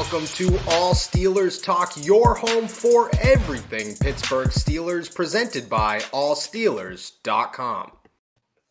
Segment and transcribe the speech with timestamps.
[0.00, 7.92] welcome to All Steelers Talk, your home for everything Pittsburgh Steelers, presented by AllSteelers.com.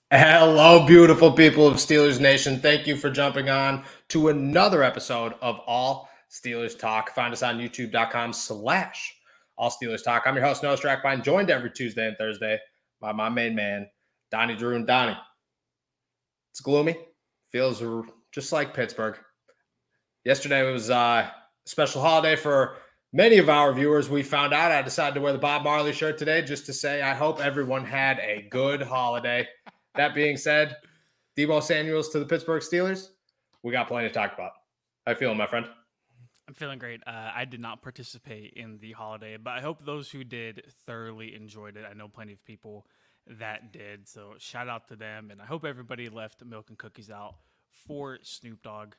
[0.10, 2.60] Hello, beautiful people of Steelers Nation.
[2.60, 7.12] Thank you for jumping on to another episode of All Steelers Talk.
[7.12, 9.16] Find us on YouTube.com slash
[9.56, 10.24] All Steelers Talk.
[10.26, 12.58] I'm your host, Noah Strackbein, joined every Tuesday and Thursday
[13.00, 13.88] by my main man,
[14.32, 15.18] Donnie Druin and Donnie.
[16.54, 16.96] It's gloomy.
[17.52, 17.84] Feels
[18.32, 19.20] just like Pittsburgh.
[20.30, 21.34] Yesterday was a
[21.66, 22.78] special holiday for
[23.12, 24.12] many of our viewers.
[24.12, 27.02] We found out I decided to wear the Bob Marley shirt today just to say
[27.02, 29.48] I hope everyone had a good holiday.
[29.96, 30.78] that being said,
[31.36, 33.08] Deebo Samuels to the Pittsburgh Steelers.
[33.64, 34.52] We got plenty to talk about.
[35.08, 35.66] How you feeling, my friend?
[36.48, 37.02] I'm feeling great.
[37.08, 41.34] Uh, I did not participate in the holiday, but I hope those who did thoroughly
[41.34, 41.86] enjoyed it.
[41.90, 42.86] I know plenty of people
[43.40, 44.08] that did.
[44.08, 45.32] So shout out to them.
[45.32, 47.34] And I hope everybody left milk and cookies out
[47.88, 48.94] for Snoop Dogg.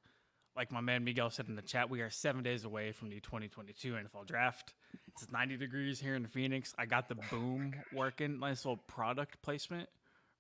[0.57, 3.21] Like my man Miguel said in the chat, we are seven days away from the
[3.21, 4.75] 2022 NFL draft.
[5.09, 6.75] It's 90 degrees here in Phoenix.
[6.79, 8.39] I got the boom working.
[8.41, 9.89] Nice little product placement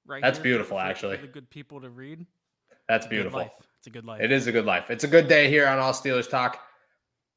[0.06, 1.17] right That's beautiful, for, actually.
[1.17, 2.27] For the good people to read.
[2.89, 3.48] That's beautiful.
[3.78, 4.20] It's a good life.
[4.20, 4.91] It is a good life.
[4.91, 6.61] It's a good day here on All Steelers Talk.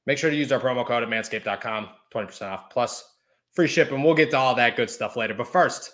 [0.05, 3.13] Make sure to use our promo code at manscaped.com, 20% off plus
[3.53, 4.02] free shipping.
[4.03, 5.33] We'll get to all that good stuff later.
[5.33, 5.91] But first,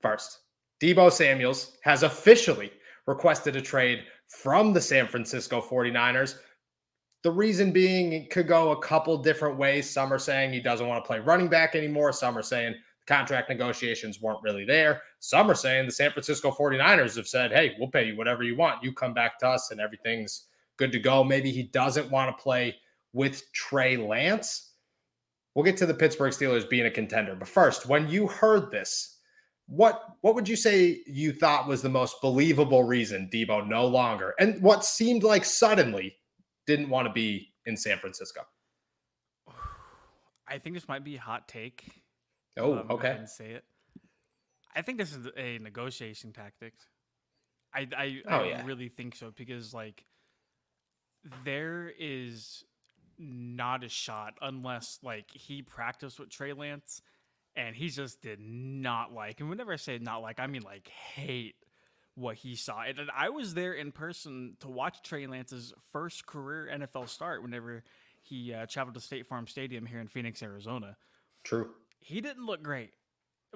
[0.00, 0.38] first,
[0.80, 2.70] Deebo Samuels has officially
[3.06, 6.36] requested a trade from the San Francisco 49ers.
[7.22, 9.88] The reason being it could go a couple different ways.
[9.90, 12.12] Some are saying he doesn't want to play running back anymore.
[12.12, 15.02] Some are saying the contract negotiations weren't really there.
[15.18, 18.56] Some are saying the San Francisco 49ers have said, hey, we'll pay you whatever you
[18.56, 18.82] want.
[18.82, 21.24] You come back to us and everything's good to go.
[21.24, 22.76] Maybe he doesn't want to play
[23.12, 24.72] with Trey Lance.
[25.54, 27.34] We'll get to the Pittsburgh Steelers being a contender.
[27.34, 29.15] But first, when you heard this,
[29.66, 34.34] what what would you say you thought was the most believable reason Deebo no longer
[34.38, 36.16] and what seemed like suddenly
[36.66, 38.42] didn't want to be in San Francisco?
[40.48, 41.84] I think this might be a hot take.
[42.56, 43.18] Oh, um, okay.
[43.26, 43.64] say it.
[44.74, 46.74] I think this is a negotiation tactic.
[47.74, 48.64] I I, oh, I yeah.
[48.64, 50.04] really think so because like
[51.44, 52.62] there is
[53.18, 57.00] not a shot unless like he practiced with Trey Lance
[57.56, 59.40] and he just did not like.
[59.40, 61.56] And whenever I say not like, I mean like hate
[62.14, 62.82] what he saw.
[62.82, 67.42] And, I was there in person to watch Trey Lance's first career NFL start.
[67.42, 67.82] Whenever
[68.22, 70.96] he uh, traveled to State Farm Stadium here in Phoenix, Arizona.
[71.44, 71.70] True.
[72.00, 72.90] He didn't look great.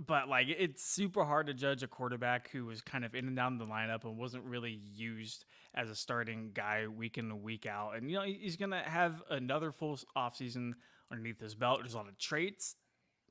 [0.07, 3.37] But like it's super hard to judge a quarterback who was kind of in and
[3.37, 5.45] down the lineup and wasn't really used
[5.75, 7.97] as a starting guy week in and week out.
[7.97, 10.73] And you know he's gonna have another full offseason
[11.11, 11.81] underneath his belt.
[11.81, 12.77] There's a lot of traits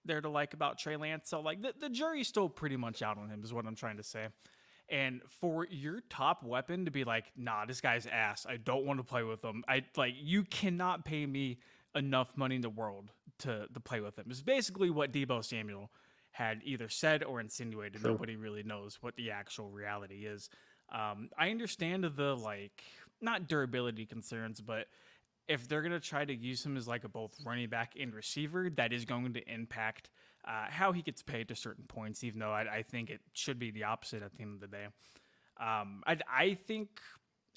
[0.06, 1.30] there to like about Trey Lance.
[1.30, 3.98] So like the, the jury's still pretty much out on him is what I'm trying
[3.98, 4.28] to say.
[4.90, 8.46] And for your top weapon to be like, nah, this guy's ass.
[8.50, 9.64] I don't want to play with him.
[9.68, 11.60] I like you cannot pay me
[11.96, 14.26] enough money in the world to to play with him.
[14.30, 15.92] It's basically what Deebo Samuel
[16.32, 18.04] had either said or insinuated.
[18.04, 20.50] Nobody really knows what the actual reality is.
[20.92, 22.84] Um, I understand the like
[23.22, 24.88] not durability concerns, but
[25.50, 28.14] if they're going to try to use him as like a both running back and
[28.14, 30.12] receiver, that is going to impact
[30.48, 33.60] uh, how he gets paid to certain points, even though I, I, think it should
[33.60, 34.86] be the opposite at the end of the day.
[35.60, 37.02] Um, I, I think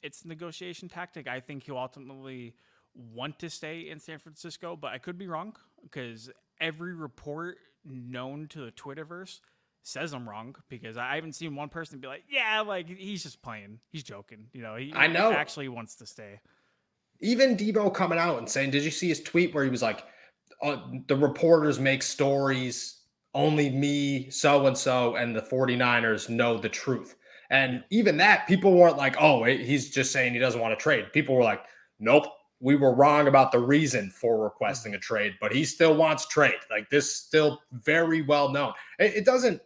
[0.03, 1.29] it's negotiation tactic.
[1.29, 2.55] I think he'll ultimately
[2.95, 6.31] want to stay in San Francisco, but I could be wrong because
[6.61, 9.41] every report known to the Twitterverse
[9.83, 13.43] says I'm wrong because I haven't seen one person be like, yeah, like he's just
[13.43, 14.47] playing, he's joking.
[14.53, 16.41] You know, he, I know he actually wants to stay
[17.23, 20.05] even Deebo coming out and saying, "Did you see his tweet where he was like,
[20.63, 20.77] uh,
[21.09, 23.01] the reporters make stories,
[23.35, 27.17] only me, so and so, and the 49ers know the truth."
[27.51, 31.13] And even that, people weren't like, "Oh, he's just saying he doesn't want to trade."
[31.13, 31.63] People were like,
[31.99, 32.27] "Nope,
[32.63, 36.61] we were wrong about the reason for requesting a trade, but he still wants trade.
[36.71, 38.73] Like this, still very well known.
[39.01, 39.61] It, it doesn't.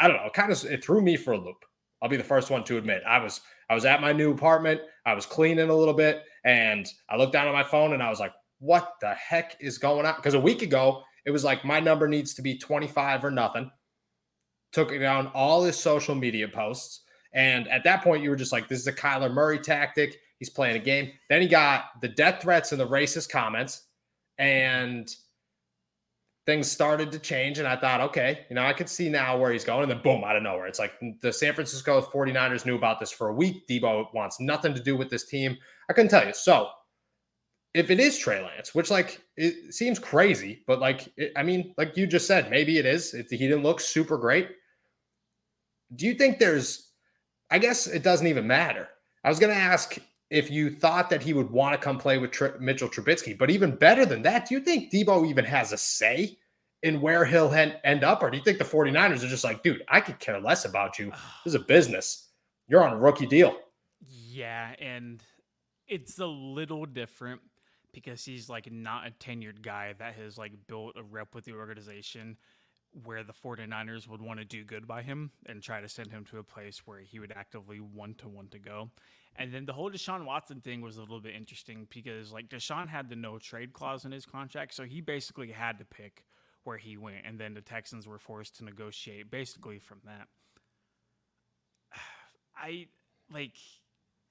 [0.00, 0.30] I don't know.
[0.30, 1.64] Kind of, it threw me for a loop.
[2.02, 3.02] I'll be the first one to admit.
[3.06, 4.80] I was I was at my new apartment.
[5.04, 8.08] I was cleaning a little bit, and I looked down at my phone and I
[8.08, 10.16] was like, what the heck is going on?
[10.16, 13.70] Because a week ago, it was like, my number needs to be 25 or nothing.
[14.72, 17.02] Took down all his social media posts.
[17.34, 20.16] And at that point, you were just like, this is a Kyler Murray tactic.
[20.38, 21.12] He's playing a game.
[21.28, 23.82] Then he got the death threats and the racist comments.
[24.38, 25.14] And
[26.48, 27.58] things started to change.
[27.58, 29.82] And I thought, okay, you know, I could see now where he's going.
[29.82, 30.66] And then boom, out of nowhere.
[30.66, 33.68] It's like mm, the San Francisco 49ers knew about this for a week.
[33.68, 35.58] Deebo wants nothing to do with this team.
[35.90, 36.32] I couldn't tell you.
[36.32, 36.70] So
[37.74, 41.74] if it is Trey Lance, which like it seems crazy, but like, it, I mean,
[41.76, 43.12] like you just said, maybe it is.
[43.12, 44.48] It, he didn't look super great.
[45.96, 46.92] Do you think there's,
[47.50, 48.88] I guess it doesn't even matter.
[49.22, 49.98] I was going to ask
[50.30, 53.36] if you thought that he would want to come play with Tr- Mitchell Trubisky.
[53.36, 56.38] But even better than that, do you think Deebo even has a say
[56.82, 58.22] in where he'll end up?
[58.22, 60.98] Or do you think the 49ers are just like, dude, I could care less about
[60.98, 61.12] you.
[61.44, 62.28] This is a business.
[62.66, 63.56] You're on a rookie deal.
[64.06, 64.74] Yeah.
[64.78, 65.22] And
[65.86, 67.40] it's a little different
[67.92, 71.54] because he's like not a tenured guy that has like built a rep with the
[71.54, 72.36] organization
[73.04, 76.24] where the 49ers would want to do good by him and try to send him
[76.26, 78.90] to a place where he would actively want to want to go.
[79.36, 82.88] And then the whole Deshaun Watson thing was a little bit interesting because like Deshaun
[82.88, 86.24] had the no trade clause in his contract, so he basically had to pick
[86.64, 90.28] where he went, and then the Texans were forced to negotiate basically from that.
[92.56, 92.86] I
[93.32, 93.56] like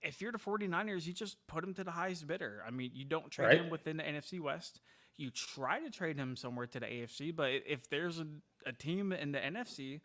[0.02, 2.62] if you're the 49ers, you just put him to the highest bidder.
[2.68, 3.62] I mean, you don't trade right.
[3.62, 4.82] him within the NFC West
[5.18, 8.28] you try to trade him somewhere to the AFC, but if there's a,
[8.66, 10.02] a team in the NFC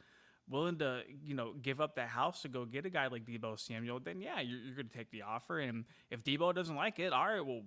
[0.49, 3.59] willing to, you know, give up that house to go get a guy like Deebo
[3.59, 5.61] Samuel, then yeah, you're, you're going to take the offer.
[5.61, 7.63] And if Deebo doesn't like it, all right, well,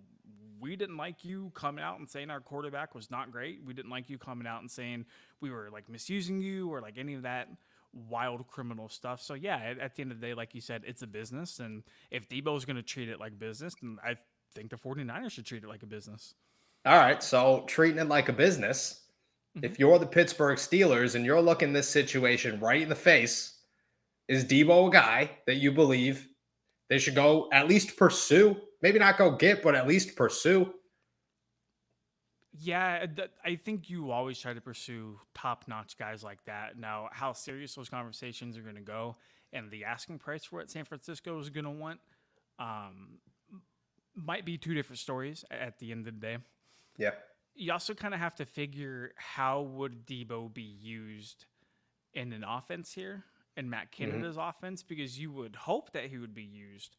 [0.59, 3.61] we didn't like you coming out and saying our quarterback was not great.
[3.65, 5.05] We didn't like you coming out and saying
[5.41, 7.49] we were like misusing you or like any of that
[8.09, 9.21] wild criminal stuff.
[9.21, 11.59] So yeah, at, the end of the day, like you said, it's a business.
[11.59, 14.15] And if Deebo is going to treat it like business, then I
[14.53, 16.33] think the 49ers should treat it like a business.
[16.85, 17.21] All right.
[17.21, 19.01] So treating it like a business.
[19.55, 19.65] Mm-hmm.
[19.65, 23.59] If you're the Pittsburgh Steelers and you're looking this situation right in the face,
[24.27, 26.27] is Deebo a guy that you believe
[26.89, 28.55] they should go at least pursue?
[28.81, 30.73] Maybe not go get, but at least pursue.
[32.57, 33.05] Yeah,
[33.43, 36.77] I think you always try to pursue top notch guys like that.
[36.79, 39.17] Now, how serious those conversations are going to go
[39.51, 41.99] and the asking price for what San Francisco is going to want
[42.59, 43.19] um,
[44.15, 46.37] might be two different stories at the end of the day.
[46.97, 47.11] Yeah.
[47.55, 51.45] You also kind of have to figure how would Deebo be used
[52.13, 53.23] in an offense here
[53.57, 54.11] in Matt mm-hmm.
[54.11, 54.49] Canada's mm-hmm.
[54.49, 56.97] offense because you would hope that he would be used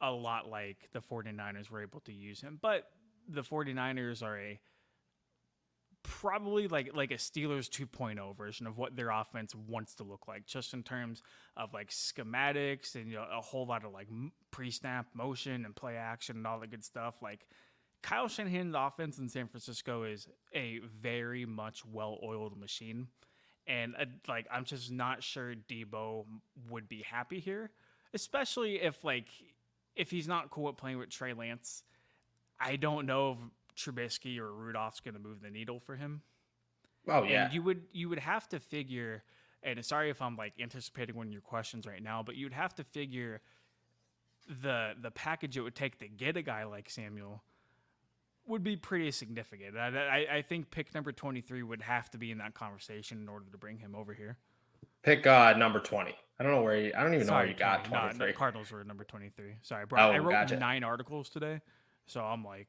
[0.00, 2.58] a lot like the 49ers were able to use him.
[2.60, 2.84] But
[3.28, 4.60] the 49ers are a
[6.02, 10.46] probably like like a Steelers 2.0 version of what their offense wants to look like
[10.46, 11.20] just in terms
[11.56, 14.06] of like schematics and you know a whole lot of like
[14.52, 17.44] pre-snap motion and play action and all the good stuff like
[18.06, 23.08] Kyle Shanahan's offense in San Francisco is a very much well-oiled machine,
[23.66, 26.24] and uh, like I'm just not sure Deebo
[26.70, 27.70] would be happy here,
[28.14, 29.26] especially if like
[29.96, 31.82] if he's not cool with playing with Trey Lance.
[32.60, 33.38] I don't know if
[33.76, 36.22] Trubisky or Rudolph's going to move the needle for him.
[37.08, 39.24] Oh yeah, and you would you would have to figure.
[39.64, 42.72] And sorry if I'm like anticipating one of your questions right now, but you'd have
[42.76, 43.40] to figure
[44.62, 47.42] the the package it would take to get a guy like Samuel
[48.48, 49.76] would be pretty significant.
[49.76, 53.28] I, I, I, think pick number 23 would have to be in that conversation in
[53.28, 54.36] order to bring him over here.
[55.02, 56.14] Pick uh, number 20.
[56.38, 58.18] I don't know where you, I don't even Sorry, know where you got 23.
[58.18, 59.56] No, no, Cardinals were number 23.
[59.62, 60.00] Sorry, bro.
[60.00, 60.58] Oh, I wrote gotcha.
[60.58, 61.60] nine articles today.
[62.06, 62.68] So I'm like,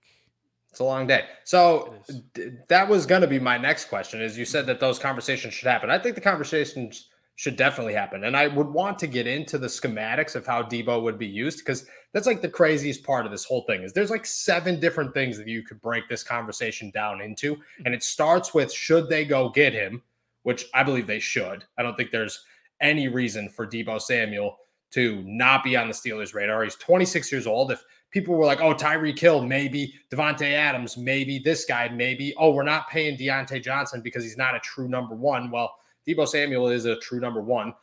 [0.70, 1.26] it's a long day.
[1.44, 1.96] So
[2.34, 5.54] d- that was going to be my next question is you said that those conversations
[5.54, 5.90] should happen.
[5.90, 8.24] I think the conversations should definitely happen.
[8.24, 11.60] And I would want to get into the schematics of how Deebo would be used
[11.60, 15.14] because that's like the craziest part of this whole thing is there's like seven different
[15.14, 17.56] things that you could break this conversation down into.
[17.86, 20.02] And it starts with should they go get him,
[20.44, 21.64] which I believe they should.
[21.78, 22.44] I don't think there's
[22.82, 24.58] any reason for Deebo Samuel
[24.92, 26.64] to not be on the Steelers radar.
[26.64, 27.72] He's 26 years old.
[27.72, 32.50] If people were like, oh, Tyreek Hill, maybe Davante Adams, maybe this guy, maybe, oh,
[32.50, 35.52] we're not paying Diontae Johnson because he's not a true number one.
[35.52, 35.76] Well,
[36.08, 37.74] Deebo Samuel is a true number one.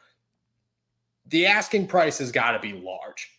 [1.26, 3.30] The asking price has got to be large,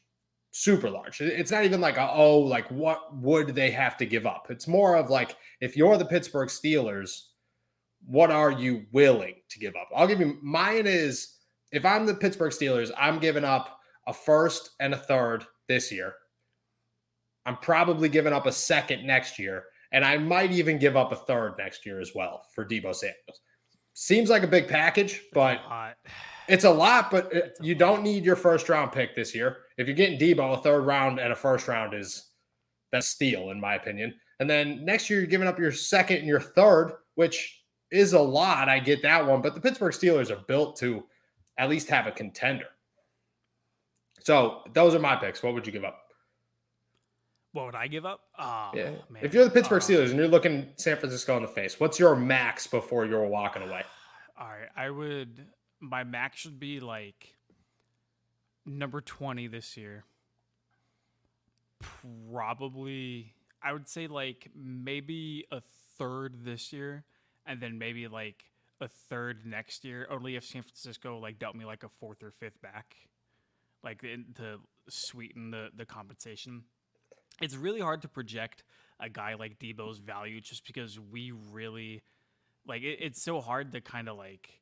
[0.52, 1.22] super large.
[1.22, 4.48] It's not even like, a, oh, like what would they have to give up?
[4.50, 7.28] It's more of like, if you're the Pittsburgh Steelers,
[8.06, 9.90] what are you willing to give up?
[9.96, 11.36] I'll give you mine is
[11.72, 16.14] if I'm the Pittsburgh Steelers, I'm giving up a first and a third this year.
[17.48, 19.66] I'm probably giving up a second next year.
[19.92, 23.42] And I might even give up a third next year as well for Deebo Samuels
[23.96, 25.62] seems like a big package, but
[26.48, 27.10] it's a lot.
[27.10, 29.58] But it, you don't need your first round pick this year.
[29.78, 32.30] If you're getting Deebo, a third round and a first round is
[32.92, 34.14] that's steal, in my opinion.
[34.40, 38.20] And then next year, you're giving up your second and your third, which is a
[38.20, 38.70] lot.
[38.70, 41.04] I get that one, but the Pittsburgh Steelers are built to
[41.58, 42.66] at least have a contender.
[44.24, 45.42] So those are my picks.
[45.42, 46.05] What would you give up?
[47.56, 48.20] What would I give up?
[48.38, 48.90] Oh, yeah.
[49.10, 49.24] Man.
[49.24, 51.98] If you're the Pittsburgh uh, Steelers and you're looking San Francisco in the face, what's
[51.98, 53.84] your max before you're walking away?
[54.38, 55.40] All right, I would.
[55.80, 57.34] My max should be like
[58.66, 60.04] number twenty this year.
[62.30, 63.34] Probably,
[63.64, 65.62] I would say like maybe a
[65.98, 67.06] third this year,
[67.46, 68.44] and then maybe like
[68.82, 70.06] a third next year.
[70.12, 72.98] Only if San Francisco like dealt me like a fourth or fifth back,
[73.82, 74.58] like to
[74.90, 76.66] sweeten the the compensation.
[77.42, 78.64] It's really hard to project
[79.00, 82.02] a guy like Deebo's value just because we really
[82.68, 84.62] like it, it's so hard to kind of like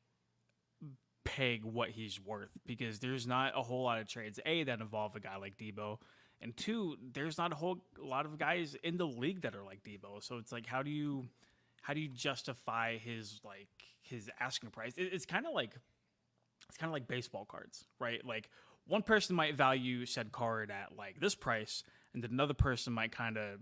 [1.24, 5.16] peg what he's worth because there's not a whole lot of trades a that involve
[5.16, 5.98] a guy like Deebo
[6.40, 9.82] and two there's not a whole lot of guys in the league that are like
[9.82, 10.22] Deebo.
[10.22, 11.26] So it's like how do you
[11.82, 13.68] how do you justify his like
[14.02, 14.94] his asking price?
[14.96, 15.74] It, it's kind of like
[16.68, 18.24] it's kind of like baseball cards right?
[18.24, 18.50] Like
[18.86, 23.12] one person might value said card at like this price and then another person might
[23.12, 23.58] kind of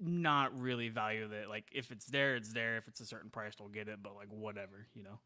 [0.00, 1.48] not really value that.
[1.48, 2.76] Like if it's there, it's there.
[2.76, 3.98] If it's a certain price, they'll get it.
[4.02, 5.18] But like whatever, you know.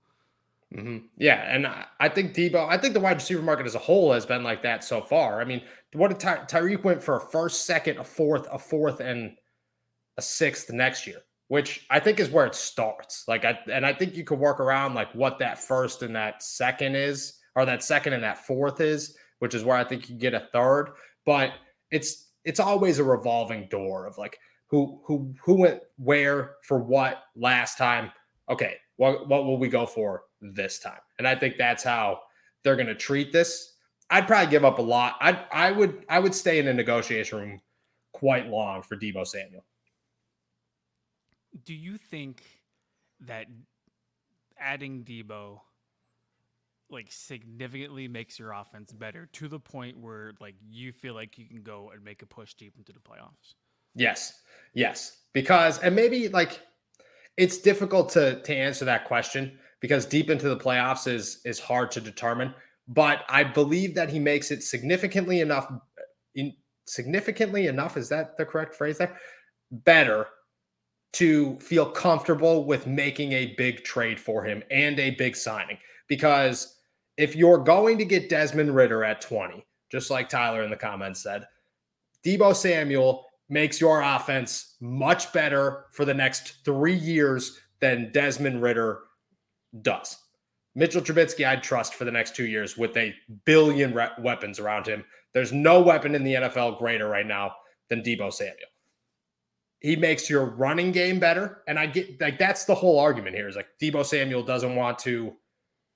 [0.75, 1.07] Mm-hmm.
[1.19, 1.67] Yeah, and
[2.01, 2.67] I think Deebo.
[2.67, 5.41] I think the wide receiver market as a whole has been like that so far.
[5.41, 5.61] I mean,
[5.93, 9.37] what did Ty- Tyreek went for a first, second, a fourth, a fourth, and
[10.17, 13.25] a sixth next year, which I think is where it starts.
[13.29, 16.43] Like, I and I think you could work around like what that first and that
[16.43, 20.17] second is, or that second and that fourth is, which is where I think you
[20.17, 20.93] get a third.
[21.27, 21.53] But
[21.91, 27.25] it's it's always a revolving door of like who who who went where for what
[27.37, 28.11] last time.
[28.49, 31.01] Okay, what what will we go for this time?
[31.19, 32.21] And I think that's how
[32.65, 33.75] they're going to treat this.
[34.11, 35.17] I'd probably give up a lot.
[35.21, 37.61] I I would I would stay in the negotiation room
[38.13, 39.65] quite long for Deebo Samuel.
[41.65, 42.43] Do you think
[43.21, 43.47] that
[44.59, 45.61] adding Deebo
[46.93, 51.47] like significantly makes your offense better to the point where like you feel like you
[51.47, 53.55] can go and make a push deep into the playoffs?
[53.95, 54.41] Yes.
[54.75, 55.19] Yes.
[55.33, 56.61] Because and maybe like
[57.37, 61.91] it's difficult to to answer that question because deep into the playoffs is is hard
[61.93, 62.55] to determine,
[62.89, 65.71] but I believe that he makes it significantly enough
[66.35, 66.55] in
[66.87, 69.17] significantly enough is that the correct phrase there?
[69.71, 70.27] Better
[71.15, 75.77] to feel comfortable with making a big trade for him and a big signing
[76.09, 76.79] because
[77.23, 81.23] if you're going to get Desmond Ridder at 20, just like Tyler in the comments
[81.23, 81.47] said,
[82.27, 89.03] Deebo Samuel makes your offense much better for the next three years than Desmond Ridder
[89.83, 90.19] does.
[90.75, 93.15] Mitchell Trubisky, I'd trust for the next two years with a
[93.45, 95.05] billion re- weapons around him.
[95.33, 97.53] There's no weapon in the NFL greater right now
[97.89, 98.57] than Deebo Samuel.
[99.79, 101.63] He makes your running game better.
[101.69, 104.99] And I get like that's the whole argument here is like Deebo Samuel doesn't want
[105.01, 105.37] to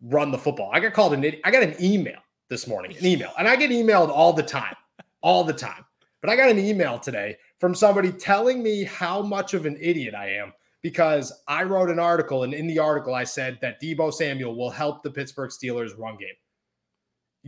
[0.02, 0.70] run the football.
[0.72, 3.70] I got called an I got an email this morning, an email, and I get
[3.70, 4.74] emailed all the time,
[5.20, 5.84] all the time.
[6.20, 10.14] But I got an email today from somebody telling me how much of an idiot
[10.14, 14.12] I am because I wrote an article, and in the article, I said that Deebo
[14.12, 16.28] Samuel will help the Pittsburgh Steelers run game.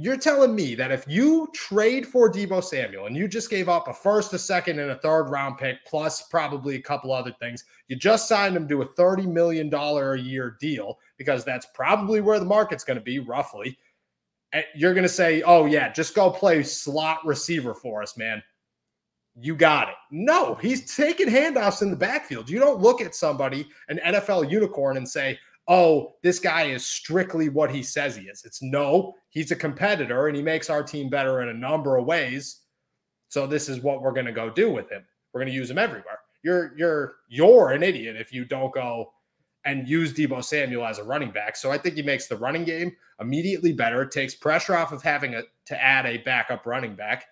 [0.01, 3.89] You're telling me that if you trade for Deebo Samuel and you just gave up
[3.89, 7.65] a first, a second, and a third round pick, plus probably a couple other things,
[7.89, 12.39] you just signed him to a $30 million a year deal because that's probably where
[12.39, 13.77] the market's going to be roughly.
[14.53, 18.41] And you're going to say, oh, yeah, just go play slot receiver for us, man
[19.41, 19.95] you got it.
[20.11, 22.51] No, he's taking handoffs in the backfield.
[22.51, 27.49] You don't look at somebody, an NFL unicorn, and say, oh, this guy is strictly
[27.49, 28.43] what he says he is.
[28.45, 32.07] It's no, he's a competitor and he makes our team better in a number of
[32.07, 32.63] ways.
[33.29, 35.05] So this is what we're going to go do with him.
[35.33, 36.21] We're going to use him everywhere.
[36.43, 39.13] You're you're you're an idiot if you don't go
[39.65, 41.57] and use Deebo Samuel as a running back.
[41.57, 44.03] So I think he makes the running game immediately better.
[44.03, 47.27] It takes pressure off of having a, to add a backup running back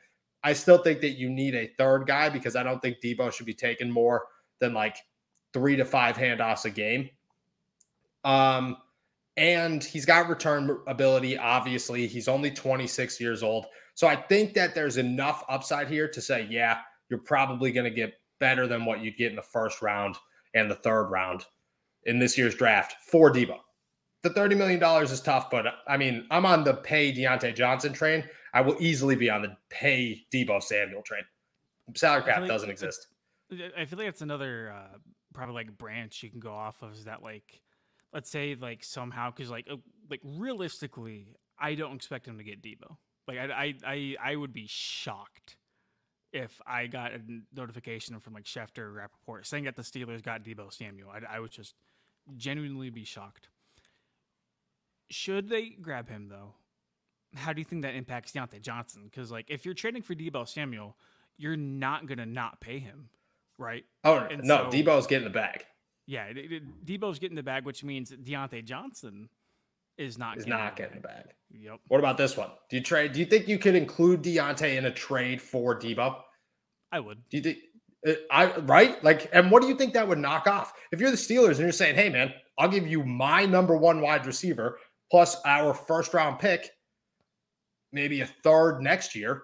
[0.46, 3.46] I still think that you need a third guy because I don't think Deebo should
[3.46, 4.26] be taking more
[4.60, 4.96] than like
[5.52, 7.10] three to five handoffs a game.
[8.26, 8.76] Um,
[9.36, 11.38] and he's got return ability.
[11.38, 13.66] Obviously, he's only 26 years old.
[13.94, 16.78] So I think that there's enough upside here to say, yeah,
[17.08, 20.16] you're probably going to get better than what you'd get in the first round
[20.54, 21.44] and the third round
[22.04, 23.58] in this year's draft for Deebo.
[24.22, 28.24] The $30 million is tough, but I mean, I'm on the pay Diontae Johnson train.
[28.52, 31.22] I will easily be on the pay Deebo Samuel train.
[31.94, 33.06] Salary cap like doesn't exist.
[33.76, 34.96] I feel like it's another uh,
[35.32, 36.94] probably like branch you can go off of.
[36.94, 37.62] Is that like,
[38.16, 39.76] let's say like somehow because like uh,
[40.10, 42.96] like realistically, I don't expect him to get Deebo.
[43.28, 45.56] Like I I I, I would be shocked
[46.32, 47.20] if I got a
[47.54, 51.10] notification from like Schefter or Rapoport saying that the Steelers got Deebo Samuel.
[51.10, 51.74] I, I would just
[52.36, 53.50] genuinely be shocked.
[55.10, 56.54] Should they grab him though?
[57.34, 59.02] how do you think that impacts Diontae Johnson?
[59.04, 60.96] Because like if you're trading for Deebo Samuel,
[61.36, 63.10] you're not gonna not pay him,
[63.58, 63.84] right?
[64.04, 65.64] Oh and no, so, Deebo's getting the bag.
[66.06, 66.32] Yeah,
[66.84, 69.28] Deebo's getting the bag, which means Diontae Johnson
[69.98, 71.24] is not is getting not the getting bag.
[71.50, 71.64] the bag.
[71.64, 71.80] Yep.
[71.88, 72.50] What about this one?
[72.70, 73.12] Do you trade?
[73.12, 76.16] Do you think you could include Diontae in a trade for Deebo?
[76.92, 77.18] I would.
[77.30, 77.58] Do you think?
[78.06, 80.72] Uh, I right like, and what do you think that would knock off?
[80.92, 84.00] If you're the Steelers and you're saying, "Hey, man, I'll give you my number one
[84.00, 84.78] wide receiver
[85.10, 86.70] plus our first round pick,"
[87.92, 89.42] maybe a third next year.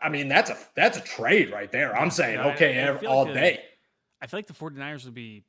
[0.00, 1.94] I mean, that's a that's a trade right there.
[1.96, 3.64] I'm saying Yeah, okay I feel all like day.
[4.22, 5.42] I feel like the 49ers would be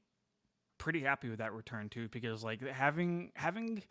[0.80, 3.84] pretty happy with that return too, because like having having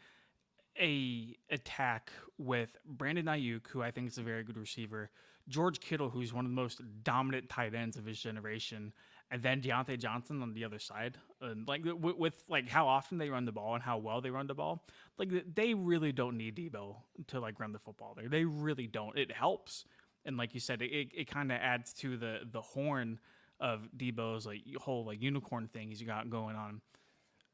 [0.79, 5.11] a attack with Brandon Aiyuk, who I think is a very good receiver,
[5.49, 8.93] George Kittle, who's one of the most dominant tight ends of his generation,
[9.31, 13.19] and then Diontae Johnson on the other side, and like with, with like how often
[13.19, 14.85] they run the ball and how well they run the ball,
[15.19, 16.97] like they really don't need Deebo
[17.29, 18.29] to like run the football there.
[18.29, 19.17] They really don't.
[19.17, 19.85] It helps,
[20.25, 23.21] and like you said, it it, it kind of adds to the the horn
[23.63, 26.83] of Deebo's like whole like unicorn thing he's got going on.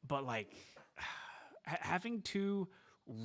[0.07, 0.51] But like
[0.97, 2.67] ha- having two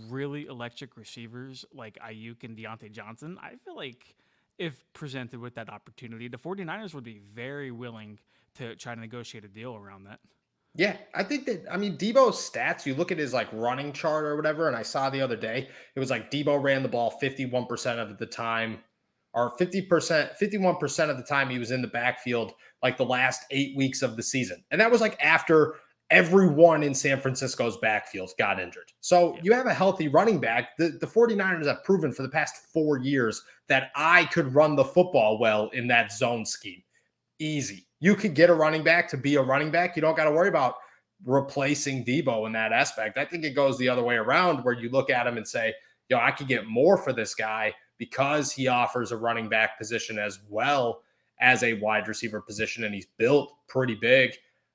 [0.10, 4.16] really electric receivers like Aiyuk and Diontae Johnson, I feel like
[4.60, 8.20] if presented with that opportunity, the 49ers would be very willing
[8.56, 10.20] to try to negotiate a deal around that.
[10.76, 14.26] Yeah, I think that I mean Deebo's stats, you look at his like running chart
[14.26, 17.18] or whatever, and I saw the other day, it was like Deebo ran the ball
[17.22, 18.80] 51% of the time,
[19.34, 19.88] or 50%,
[20.38, 24.16] 51% of the time he was in the backfield like the last eight weeks of
[24.16, 24.64] the season.
[24.72, 25.76] And that was like after
[26.12, 28.92] everyone in San Francisco's backfield got injured.
[29.02, 29.40] So Yeah.
[29.44, 30.78] you have a healthy running back.
[30.78, 34.84] The, the 49ers have proven for the past four years that I could run the
[34.84, 36.84] football well in that zone scheme.
[37.40, 37.88] Easy.
[38.00, 39.96] You could get a running back to be a running back.
[39.96, 40.76] You don't got to worry about
[41.26, 43.18] replacing Deebo in that aspect.
[43.18, 45.74] I think it goes the other way around where you look at him and say,
[46.10, 47.74] yo, I could get more for this guy
[48.04, 51.04] because he offers a running back position as well
[51.40, 54.34] as a wide receiver position and he's built pretty big.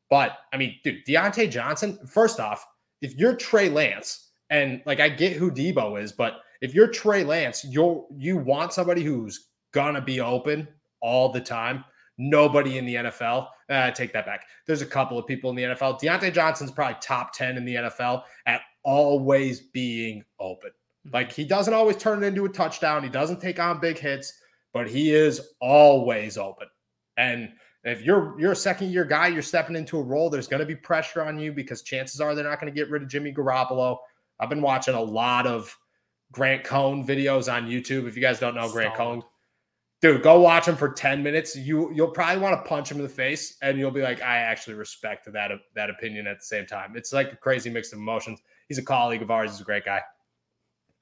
[0.09, 2.67] But I mean, dude, Diontae Johnson, first off,
[3.03, 7.23] if you're Trey Lance, and like I get who Deebo is, but if you're Trey
[7.23, 10.67] Lance, you're you want somebody who's gonna be open
[11.03, 11.85] all the time.
[12.17, 13.49] Nobody in the NFL.
[13.69, 14.47] Uh, take that back.
[14.67, 16.01] There's a couple of people in the NFL.
[16.01, 20.71] Diontae Johnson's probably top 10 in the NFL at always being open.
[21.13, 23.03] Like he doesn't always turn it into a touchdown.
[23.03, 24.33] He doesn't take on big hits,
[24.73, 26.69] but he is always open.
[27.17, 27.51] And
[27.85, 30.31] if you're you're a second year guy, you're stepping into a role.
[30.31, 32.91] There's going to be pressure on you because chances are they're not going to get
[32.91, 33.99] rid of Jimmy Garoppolo.
[34.41, 35.77] I've been watching a lot of
[36.33, 38.07] Grant Cohn videos on YouTube.
[38.07, 39.21] If you guys don't know Grant Solid.
[39.21, 39.29] Cohn,
[40.03, 41.57] dude, go watch him for 10 minutes.
[41.57, 44.39] You you'll probably want to punch him in the face and you'll be like, I
[44.39, 46.93] actually respect that that opinion at the same time.
[46.97, 48.41] It's like a crazy mix of emotions.
[48.69, 50.03] He's a colleague of ours, he's a great guy.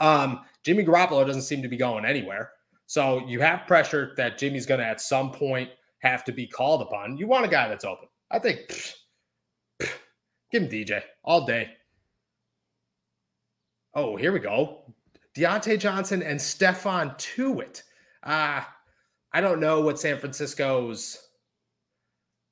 [0.01, 2.51] Um, Jimmy Garoppolo doesn't seem to be going anywhere.
[2.87, 7.17] So you have pressure that Jimmy's gonna at some point have to be called upon.
[7.17, 8.09] You want a guy that's open.
[8.31, 8.95] I think pfft,
[9.83, 9.93] pfft,
[10.51, 11.71] give him DJ all day.
[13.95, 14.95] Oh, here we go.
[15.37, 17.83] Diontae Johnson and Stephon Tuitt.
[18.23, 18.63] Uh,
[19.33, 21.27] I don't know what San Francisco's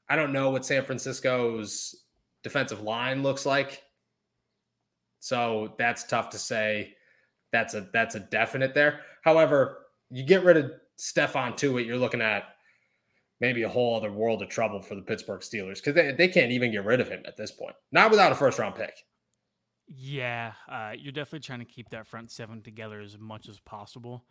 [0.08, 1.94] I don't know what San Francisco's
[2.42, 3.82] defensive line looks like.
[5.20, 6.94] So that's tough to say.
[7.54, 9.02] That's a that's a definite there.
[9.22, 12.42] However, you get rid of Stephon Tuitt, you're looking at
[13.40, 16.50] maybe a whole other world of trouble for the Pittsburgh Steelers because they, they can't
[16.50, 17.76] even get rid of him at this point.
[17.92, 18.92] Not without a first round pick.
[19.86, 24.24] Yeah, uh, you're definitely trying to keep that front seven together as much as possible.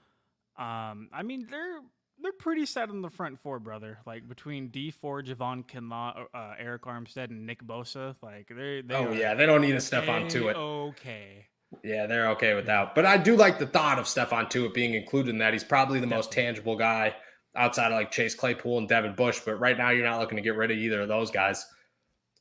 [0.59, 1.79] Um, I mean, they're
[2.21, 3.99] they're pretty set on the front four, brother.
[4.05, 8.17] Like between D four, Javon Kinlaw, uh, Arik Armstead, and Nick Bosa.
[8.21, 10.35] Like they, they Oh yeah, they don't need a Stefan it.
[10.35, 11.45] Okay.
[11.83, 12.95] Yeah, they're okay without.
[12.95, 15.53] But I do like the thought of Stephon Tuitt being included in that.
[15.53, 17.15] He's probably the most tangible guy
[17.55, 19.39] outside of like Chase Claypool and Devin Bush.
[19.45, 21.65] But right now, you're not looking to get rid of either of those guys.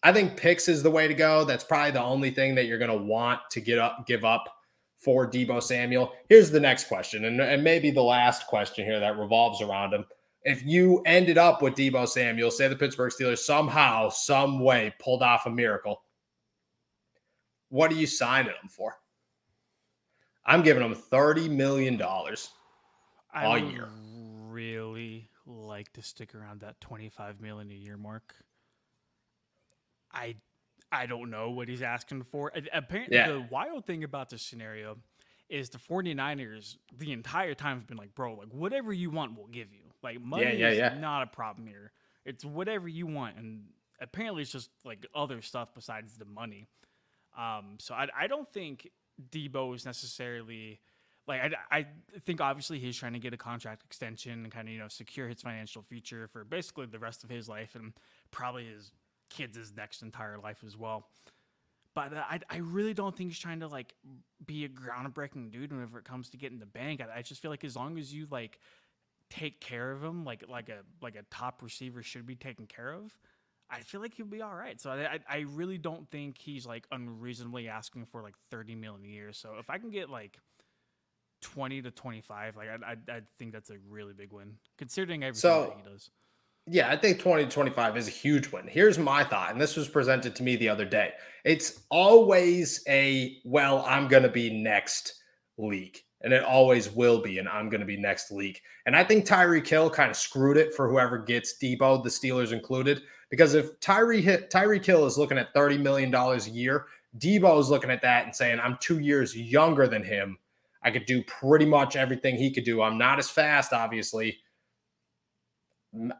[0.03, 1.45] I think picks is the way to go.
[1.45, 4.45] That's probably the only thing that you're going to want to get up, give up
[4.97, 6.12] for Deebo Samuel.
[6.29, 10.05] Here's the next question, and, and maybe the last question here that revolves around him.
[10.45, 15.23] If you ended up with Deebo Samuel, say the Pittsburgh Steelers somehow, some way pulled
[15.23, 16.03] off a miracle,
[17.68, 18.97] what are you signing him for?
[20.44, 22.00] I'm giving him $30 million.
[23.35, 23.88] I All year.
[24.48, 28.35] really like to stick around that 25 million a year mark.
[30.12, 30.37] I
[30.90, 32.52] I don't know what he's asking for.
[32.72, 33.28] Apparently, Yeah.
[33.33, 34.98] the wild thing about this scenario
[35.48, 39.46] is the 49ers the entire time have been like, bro, like whatever you want, we'll
[39.46, 39.85] give you.
[40.02, 40.98] Like money yeah, is yeah.
[40.98, 41.92] not a problem here.
[42.26, 43.64] It's whatever you want, and
[44.00, 46.68] apparently it's just like other stuff besides the money.
[47.38, 48.90] Um, so I I don't think
[49.31, 50.81] Deebo is necessarily
[51.27, 51.87] like I, I
[52.25, 55.29] think obviously he's trying to get a contract extension and kind of you know secure
[55.29, 57.92] his financial future for basically the rest of his life and
[58.31, 58.92] probably his
[59.31, 61.07] kids' next entire life as well.
[61.94, 63.94] But uh, I, I really don't think he's trying to like
[64.44, 67.01] be a groundbreaking dude whenever it comes to getting the bank.
[67.01, 68.59] I, I just feel like as long as you like
[69.31, 72.92] take care of him like like a like a top receiver should be taken care
[72.92, 73.16] of,
[73.72, 74.80] I feel like he'll be all right.
[74.80, 79.04] So I, I, I really don't think he's like unreasonably asking for like 30 million
[79.04, 79.32] a year.
[79.32, 80.38] So if I can get like
[81.42, 82.56] 20 to 25.
[82.56, 85.92] Like I, I, I think that's a really big win considering everything So- that he
[85.92, 86.11] does.
[86.68, 88.68] Yeah, I think 20 to 25 is a huge win.
[88.68, 91.11] Here's my thought, and this was presented to me the other day.
[91.44, 95.20] It's always a, well, I'm going to be next
[95.58, 95.98] league.
[96.22, 98.61] And it always will be, and I'm going to be next league.
[98.87, 102.52] And I think Tyreek Hill kind of screwed it for whoever gets Deebo, the Steelers
[102.52, 103.02] included.
[103.28, 106.87] Because if Tyree hit Tyreek Hill is looking at $30 million a year,
[107.18, 110.38] Deebo is looking at that and saying, I'm two years younger than him.
[110.82, 112.82] I could do pretty much everything he could do.
[112.82, 114.38] I'm not as fast, obviously.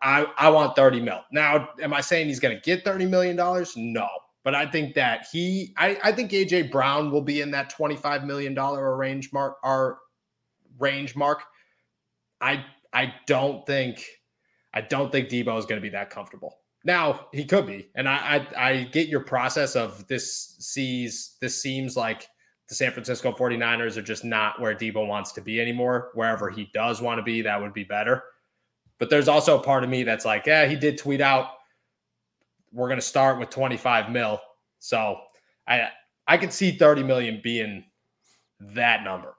[0.03, 1.21] I, I want 30 mil.
[1.33, 3.75] Now, am I saying he's going to get 30 million dollars?
[3.77, 4.09] No.
[4.45, 8.25] But I think that he I, I think AJ Brown will be in that 25
[8.25, 9.99] million dollar range mark our
[10.79, 11.43] range mark.
[12.41, 14.05] I I don't think
[14.75, 16.59] I don't think Deebo is going to be that comfortable.
[16.85, 21.63] Now he could be, and I, I I get your process of this sees this
[21.63, 22.29] seems like
[22.69, 26.11] the San Francisco 49ers are just not where Deebo wants to be anymore.
[26.15, 28.25] Wherever he does want to be, that would be better.
[28.99, 31.49] But there's also a part of me that's like, yeah, he did tweet out,
[32.73, 34.41] we're going to start with 25 mil.
[34.79, 35.19] So
[35.67, 35.89] I
[36.27, 37.85] I could see 30 million being
[38.61, 39.35] that number.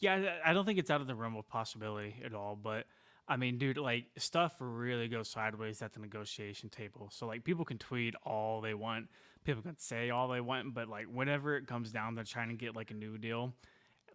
[0.00, 2.56] Yeah, I- don't think it's out of the realm of possibility at all.
[2.56, 2.86] But
[3.26, 7.08] I mean, dude, like stuff really goes sideways at the negotiation table.
[7.10, 9.08] So like people can tweet all they want,
[9.44, 12.54] people can say all they want, but like whenever it comes down to trying to
[12.54, 13.54] get like a new deal,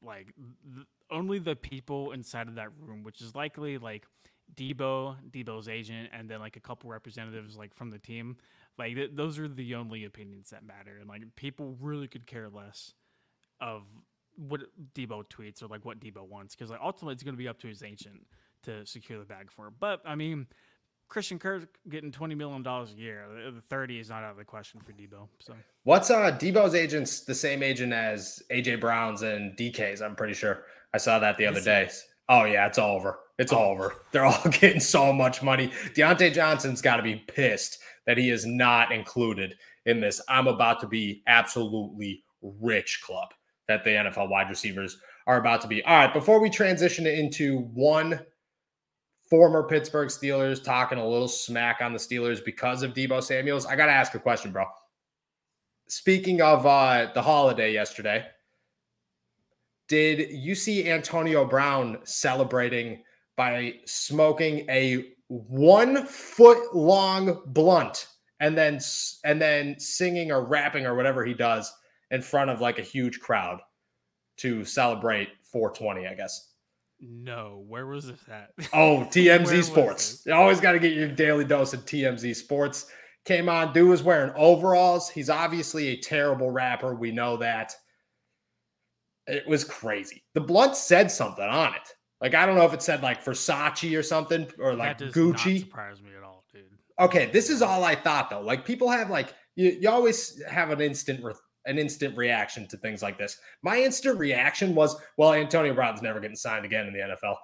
[0.04, 0.34] like
[0.76, 4.06] th- only the people inside of that room, which is likely like
[4.56, 8.38] Deebo, Deebo's agent, and then like a couple representatives like from the team,
[8.78, 12.50] like th- those are the only opinions that matter, and like people really could care
[12.50, 12.94] less
[13.62, 13.84] of
[14.38, 14.62] what
[14.96, 17.60] Deebo tweets or like what Deebo wants because like ultimately it's going to be up
[17.60, 18.26] to his agent
[18.64, 19.74] to secure the bag for him.
[19.80, 20.48] But I mean,
[21.10, 24.38] Christian Kirk getting twenty million dollars a year, the- the thirty is not out of
[24.38, 25.28] the question for Deebo.
[25.40, 30.02] So What's uh Deebo's agent's the same agent as AJ Brown's and DK's?
[30.02, 30.64] I'm pretty sure.
[30.94, 31.90] I saw that the other Is day.
[32.30, 33.20] Oh yeah, it's all over.
[33.40, 33.96] It's all over.
[34.12, 35.72] They're all getting so much money.
[35.96, 40.22] Diontae Johnson's got to be pissed that he is not included in this.
[40.30, 43.30] I'm about to be absolutely rich club
[43.68, 45.84] that the NFL wide receivers are about to be.
[45.84, 48.20] All right, before we transition into one
[49.30, 53.76] former Pittsburgh Steelers talking a little smack on the Steelers because of Deebo Samuels, I
[53.76, 54.66] got to ask a question, bro.
[55.88, 58.26] Speaking of uh, the holiday yesterday,
[59.90, 63.04] did you see Antonio Brown celebrating
[63.36, 68.08] by smoking a one foot long blunt
[68.40, 68.80] and then
[69.26, 71.74] and then singing or rapping or whatever he does
[72.12, 73.60] in front of like a huge crowd
[74.38, 76.54] to celebrate 420, I guess.
[77.02, 78.52] no, where was this at?
[78.74, 80.24] Oh, TMZ Sports.
[80.26, 82.88] You always got to get your daily dose of TMZ Sports.
[83.26, 85.10] Came on, dude was wearing overalls.
[85.10, 86.96] He's obviously a terrible rapper.
[86.96, 87.76] We know that.
[89.30, 90.24] It was crazy.
[90.34, 91.94] The blunt said something on it.
[92.20, 95.16] Like, I don't know if it said like Versace or something or like that does
[95.16, 95.62] not Gucci.
[95.62, 96.64] surprise me at all, dude.
[97.00, 98.42] Okay, this is all I thought though.
[98.42, 101.34] Like people have like you, you always have an instant re-
[101.66, 103.38] an instant reaction to things like this.
[103.62, 107.36] My instant reaction was, well, Antonio Brown's never getting signed again in the NFL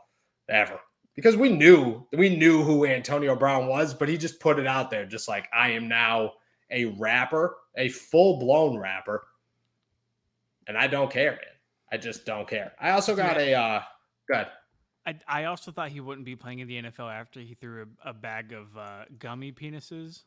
[0.50, 0.80] ever.
[1.16, 4.90] Because we knew we knew who Antonio Brown was, but he just put it out
[4.90, 6.34] there just like I am now
[6.72, 9.26] a rapper, a full-blown rapper.
[10.68, 11.55] And I don't care, man.
[11.96, 12.74] I just don't care.
[12.78, 13.82] I also got a uh
[14.30, 14.48] good.
[15.08, 18.10] I, I also thought he wouldn't be playing in the NFL after he threw a,
[18.10, 20.24] a bag of uh, gummy penises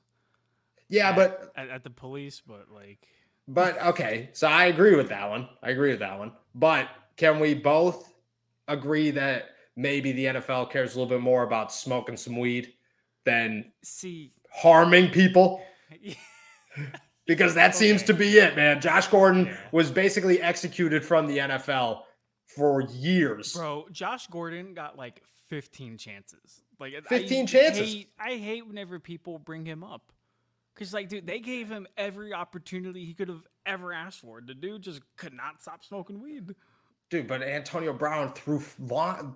[0.88, 3.06] Yeah, at, but at, at the police, but like
[3.46, 5.46] But okay, so I agree with that one.
[5.62, 6.32] I agree with that one.
[6.54, 8.14] But can we both
[8.66, 12.72] agree that maybe the NFL cares a little bit more about smoking some weed
[13.24, 15.60] than see harming people?
[17.28, 18.80] Because that seems to be it, man.
[18.80, 19.56] Josh Gordon Yeah.
[19.70, 22.02] was basically executed from the NFL
[22.46, 23.52] for years.
[23.54, 26.62] Bro, Josh Gordon got like 15 chances.
[26.80, 27.86] Like I 15 chances?
[27.86, 30.10] Hate, I hate whenever people bring him up.
[30.74, 34.40] Cause like, dude, they gave him every opportunity he could have ever asked for.
[34.40, 36.54] The dude just could not stop smoking weed.
[37.10, 38.62] Dude, but Antonio Brown threw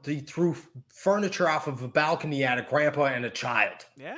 [0.06, 0.56] he threw
[0.88, 3.84] furniture off of a balcony at a grandpa and a child.
[3.96, 4.14] Yeah.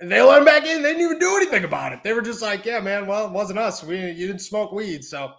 [0.00, 0.82] And they let him back in.
[0.82, 2.02] They didn't even do anything about it.
[2.02, 3.06] They were just like, "Yeah, man.
[3.06, 3.82] Well, it wasn't us.
[3.82, 5.32] We you didn't smoke weed, so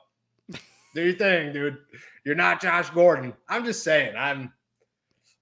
[0.50, 1.78] do your thing, dude.
[2.24, 4.16] You're not Josh Gordon." I'm just saying.
[4.18, 4.54] I'm.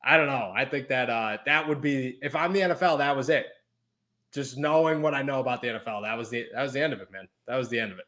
[0.03, 0.51] I don't know.
[0.55, 2.97] I think that uh that would be if I'm the NFL.
[2.97, 3.47] That was it.
[4.33, 6.93] Just knowing what I know about the NFL, that was the that was the end
[6.93, 7.27] of it, man.
[7.47, 8.05] That was the end of it.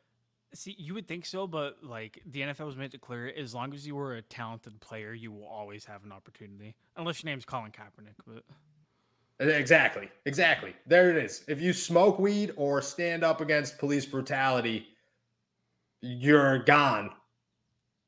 [0.56, 3.38] See, you would think so, but like the NFL was meant to clear it.
[3.38, 6.76] As long as you were a talented player, you will always have an opportunity.
[6.96, 8.44] Unless your name's Colin Kaepernick, but
[9.40, 10.10] Exactly.
[10.26, 10.74] Exactly.
[10.88, 11.44] There it is.
[11.48, 14.88] If you smoke weed or stand up against police brutality,
[16.02, 17.12] you're gone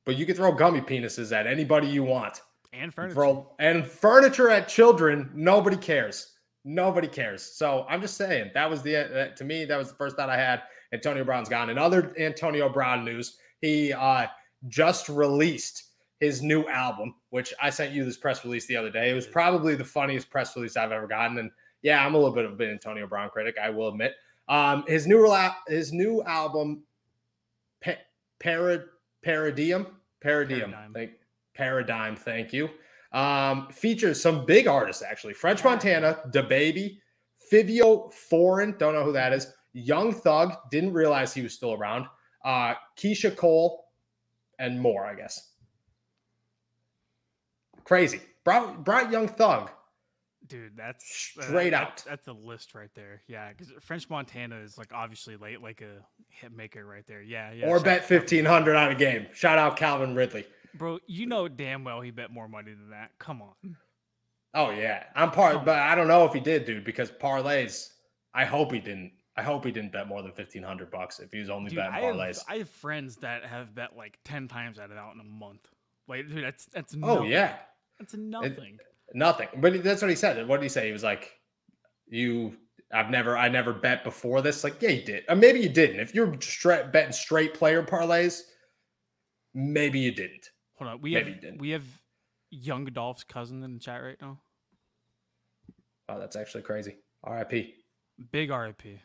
[0.07, 2.41] but you can throw gummy penises at anybody you want.
[2.71, 3.13] And furniture.
[3.13, 6.31] Throw, and furniture at children, nobody cares.
[6.63, 7.43] Nobody cares.
[7.43, 10.29] So I'm just saying that was the uh, to me that was the first thought
[10.29, 10.63] I had.
[10.93, 11.69] Antonio Brown's gone.
[11.69, 14.27] In other Antonio Brown news, he uh,
[14.69, 15.86] just released
[16.19, 19.09] his new album, which I sent you this press release the other day.
[19.09, 21.37] It was probably the funniest press release I've ever gotten.
[21.37, 21.51] And
[21.81, 24.15] yeah, I'm a little bit of an Antonio Brown critic, I will admit.
[24.49, 25.29] Um, his new
[25.67, 26.83] his new album,
[27.83, 28.01] pa-
[28.39, 28.85] Parad
[29.23, 29.87] Paradigm,
[30.21, 30.93] Paradigm, Paradigm.
[30.93, 31.11] Thank,
[31.53, 32.69] Paradigm, thank you.
[33.11, 35.33] Um, features some big artists actually.
[35.33, 36.97] French Montana, DaBaby,
[37.51, 39.53] Fivio Foreign, don't know who that is.
[39.73, 42.05] Young Thug, didn't realize he was still around.
[42.43, 43.85] Uh, Keyshia Cole,
[44.59, 45.51] and more, I guess.
[47.87, 48.21] Crazy.
[48.43, 49.71] Brought, brought Young Thug.
[50.45, 52.03] Dude, that's straight uh, out.
[52.07, 53.21] that's a list right there.
[53.27, 57.21] Yeah, because French Montana is like obviously late, like a hit maker right there.
[57.21, 57.67] Yeah, yeah.
[57.67, 59.27] Or bet fifteen hundred on a game.
[59.33, 60.45] Shout out Calvin Ridley.
[60.75, 63.11] Bro, you know damn well he bet more money than that.
[63.19, 63.75] Come on.
[64.53, 67.89] Oh yeah, I'm part, but I don't know if he did, dude, because parlays.
[68.33, 69.11] I hope he didn't.
[69.35, 71.79] I hope he didn't bet more than fifteen hundred bucks if he was only dude,
[71.79, 72.19] betting parlays.
[72.19, 75.19] I have, I have, friends that have bet like ten times out of out in
[75.19, 75.67] a month.
[76.07, 77.31] Like, dude, that's that's oh nothing.
[77.31, 77.57] yeah,
[77.99, 78.51] that's nothing.
[78.51, 79.47] It, nothing.
[79.57, 80.47] But that's what he said.
[80.47, 80.87] What did he say?
[80.87, 81.39] He was like,
[82.07, 82.55] "You,
[82.93, 85.23] I've never, I never bet before this." Like, yeah, you did.
[85.29, 85.99] Or maybe you didn't.
[85.99, 88.41] If you're straight betting straight player parlays,
[89.53, 90.51] maybe you didn't.
[90.75, 91.85] Hold on, we maybe have we have
[92.49, 94.39] young Dolph's cousin in the chat right now.
[96.09, 96.95] Oh, that's actually crazy.
[97.23, 97.75] R.I.P.
[98.31, 98.99] Big R.I.P.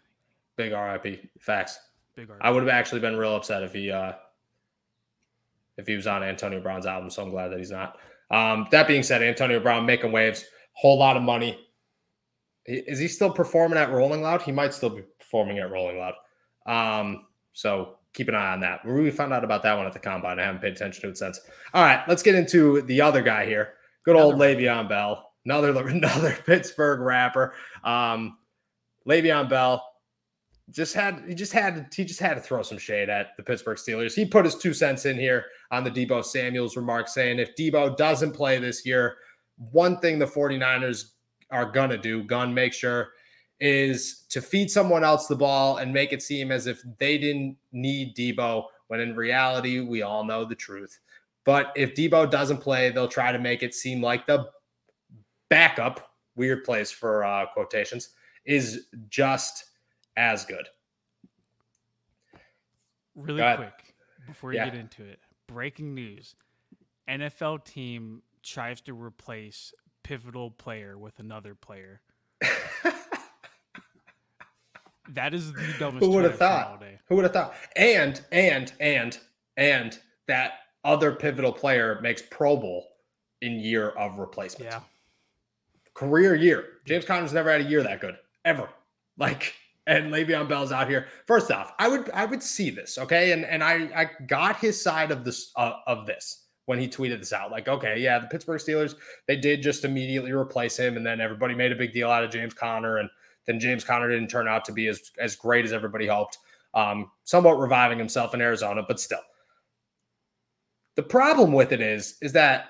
[0.57, 1.31] Big R.I.P.
[1.41, 1.79] Facts.
[2.15, 2.47] Big R.I.P.
[2.47, 4.13] I would have actually been real upset if he uh
[5.79, 7.11] if he was on Antonio Brown's album.
[7.11, 7.99] So I'm glad that he's not.
[8.33, 11.59] Um, that being said, Antonio Brown making waves, whole lot of money.
[12.65, 14.43] Is he still performing at Rolling Loud?
[14.43, 16.15] He might still be performing at Rolling Loud.
[16.67, 18.85] Um, so keep an eye on that.
[18.87, 20.39] We found out about that one at the combine.
[20.39, 21.41] I haven't paid attention to it since.
[21.75, 23.75] All right, let's get into the other guy here.
[24.05, 27.55] Good old another Le'Veon Bell, another another Pittsburgh rapper.
[27.85, 28.39] Um,
[29.07, 29.85] Le'Veon Bell
[30.71, 33.43] just had he just had to, he just had to throw some shade at the
[33.43, 34.15] Pittsburgh Steelers.
[34.15, 37.97] He put his two cents in here on the Deebo Samuels remark saying if Deebo
[37.97, 39.17] doesn't play this year,
[39.71, 41.11] one thing the 49ers
[41.51, 43.11] are gonna do, gun make sure
[43.61, 47.57] is to feed someone else the ball and make it seem as if they didn't
[47.71, 50.99] need Deebo when in reality we all know the truth.
[51.45, 54.47] But if Deebo doesn't play, they'll try to make it seem like the
[55.49, 58.11] backup, weird place for uh, quotations,
[58.45, 59.72] is just
[60.17, 60.69] as good.
[63.15, 63.95] Really Go quick
[64.27, 64.67] before you yeah.
[64.67, 66.35] get into it, breaking news:
[67.09, 69.73] NFL team tries to replace
[70.03, 72.01] pivotal player with another player.
[75.11, 76.05] that is the dumbest.
[76.05, 76.83] Who would have thought?
[77.09, 77.55] Who would have thought?
[77.77, 79.19] And and and
[79.57, 80.53] and that
[80.85, 82.89] other pivotal player makes Pro Bowl
[83.41, 84.71] in year of replacement.
[84.71, 84.81] Yeah.
[85.95, 86.65] Career year.
[86.87, 88.69] James Conner's never had a year that good ever.
[89.19, 89.55] Like
[89.87, 91.07] and Le'Veon Bell's out here.
[91.27, 94.81] First off, I would I would see this, okay, and and I I got his
[94.81, 97.51] side of this uh, of this when he tweeted this out.
[97.51, 98.95] Like, okay, yeah, the Pittsburgh Steelers
[99.27, 102.31] they did just immediately replace him, and then everybody made a big deal out of
[102.31, 103.09] James Conner, and
[103.47, 106.39] then James Conner didn't turn out to be as as great as everybody hoped.
[106.75, 109.21] Um, somewhat reviving himself in Arizona, but still.
[110.95, 112.67] The problem with it is is that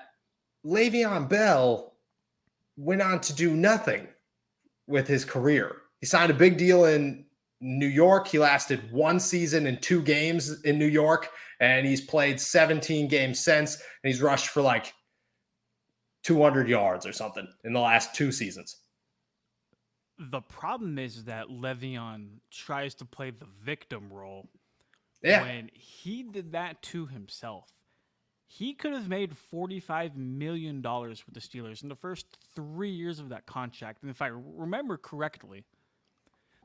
[0.65, 1.93] Le'Veon Bell
[2.75, 4.07] went on to do nothing
[4.87, 7.23] with his career he signed a big deal in
[7.61, 8.27] New York.
[8.27, 11.29] He lasted one season and two games in New York,
[11.61, 14.93] and he's played 17 games since, and he's rushed for like
[16.25, 18.81] 200 yards or something in the last two seasons.
[20.19, 24.49] The problem is that Le'Veon tries to play the victim role.
[25.21, 25.43] Yeah.
[25.43, 27.71] When he did that to himself,
[28.45, 33.29] he could have made $45 million with the Steelers in the first three years of
[33.29, 34.01] that contract.
[34.01, 35.63] And if I remember correctly,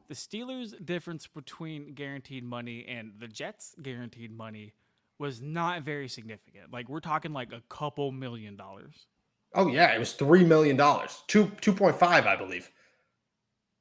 [0.09, 4.73] the Steelers' difference between guaranteed money and the Jets' guaranteed money
[5.19, 6.73] was not very significant.
[6.73, 9.07] Like we're talking like a couple million dollars.
[9.55, 12.71] Oh yeah, it was three million dollars, two two point five, I believe.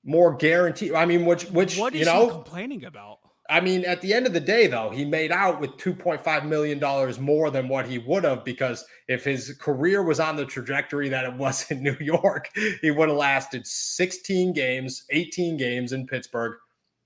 [0.04, 0.94] More guaranteed.
[0.94, 3.20] I mean, which which what is you know complaining about?
[3.50, 7.24] I mean, at the end of the day, though, he made out with $2.5 million
[7.24, 11.26] more than what he would have because if his career was on the trajectory that
[11.26, 12.50] it was in New York,
[12.82, 16.58] he would have lasted 16 games, 18 games in Pittsburgh,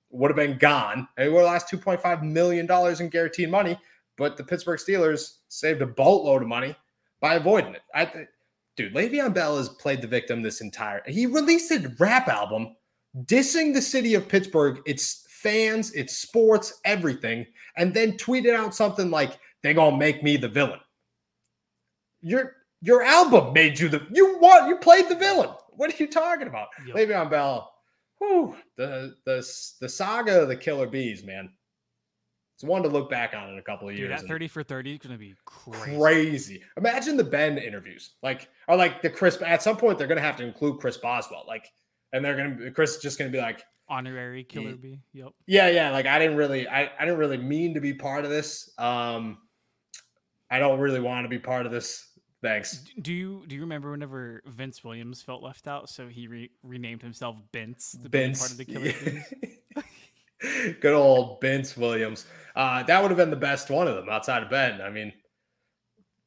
[0.10, 1.08] would have been gone.
[1.16, 3.80] And he would have lost $2.5 million in guaranteed money.
[4.18, 6.76] But the Pittsburgh Steelers saved a boatload of money
[7.22, 7.82] by avoiding it.
[7.94, 8.28] I
[8.78, 11.02] Dude, Le'Veon Bell has played the victim this entire.
[11.06, 12.76] He released a rap album
[13.26, 14.80] dissing the city of Pittsburgh.
[14.86, 17.46] It's fans, it's sports, everything,
[17.78, 20.80] and then tweeted out something like they gonna make me the villain.
[22.22, 25.50] Your your album made you the you want you played the villain.
[25.72, 26.68] What are you talking about?
[26.86, 26.96] Yep.
[26.96, 27.72] Le'Veon Bell,
[28.20, 29.48] whew, the the
[29.80, 31.50] the saga of the Killer Bees, man.
[32.62, 34.22] It's one to look back on in a couple of Dude, years.
[34.22, 35.98] That 30 for 30 is going to be crazy.
[35.98, 36.64] crazy.
[36.78, 38.12] Imagine the Ben interviews.
[38.22, 40.96] Like, or like the Chris, at some point, they're going to have to include Chris
[40.96, 41.44] Boswell.
[41.48, 41.72] Like,
[42.14, 45.02] and they're going to, Chris is just going to be like, honorary killer bee.
[45.14, 45.34] Yep.
[45.46, 45.92] Yeah, yeah.
[45.92, 48.72] Like, I didn't really, I, I didn't really mean to be part of this.
[48.78, 49.38] Um,
[50.50, 52.08] I don't really want to be part of this.
[52.42, 52.84] Thanks.
[53.00, 57.04] Do you do you remember whenever Vince Williams felt left out, so he re- renamed
[57.04, 58.40] himself Vince to Vince.
[58.40, 59.24] be part of the Killer
[59.76, 59.84] yeah.
[60.82, 62.26] Good old Vince Williams.
[62.56, 64.82] Uh, that would have been the best one of them outside of Ben.
[64.82, 65.14] I mean,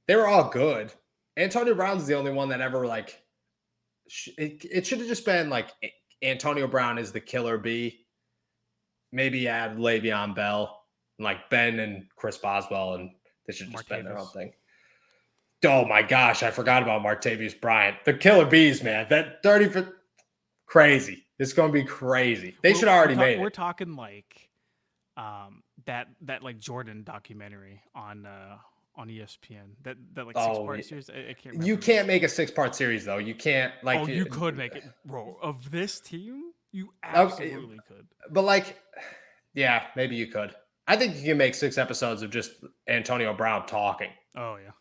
[0.06, 0.92] they were all good.
[1.36, 3.20] Antonio Brown's the only one that ever like.
[4.06, 5.70] Sh- it, it should have just been like
[6.24, 8.06] Antonio Brown is the killer bee.
[9.12, 10.82] Maybe add Le'Veon Bell,
[11.18, 13.10] and like Ben and Chris Boswell, and
[13.46, 14.52] they should just been their own thing.
[15.64, 17.96] Oh my gosh, I forgot about Martavis Bryant.
[18.04, 19.06] The killer bees, man.
[19.08, 19.88] That 30 for
[20.66, 21.24] crazy.
[21.38, 22.56] It's going to be crazy.
[22.62, 23.40] They we're, should already made it.
[23.40, 24.50] We're talking like
[25.16, 28.56] um that that like Jordan documentary on uh
[28.96, 29.74] on ESPN.
[29.82, 31.10] That that like six oh, part series.
[31.10, 31.62] I, I, can't.
[31.62, 33.18] You can't make a six part series though.
[33.18, 34.00] You can't like.
[34.00, 35.36] Oh, you could make it, bro.
[35.42, 37.78] Of this team, you absolutely okay.
[37.88, 38.06] could.
[38.30, 38.80] But like,
[39.54, 40.54] yeah, maybe you could.
[40.86, 42.52] I think you can make six episodes of just
[42.88, 44.10] Antonio Brown talking.
[44.36, 44.72] Oh yeah.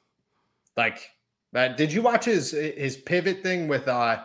[0.75, 1.09] Like
[1.53, 1.77] that.
[1.77, 4.23] Did you watch his his pivot thing with uh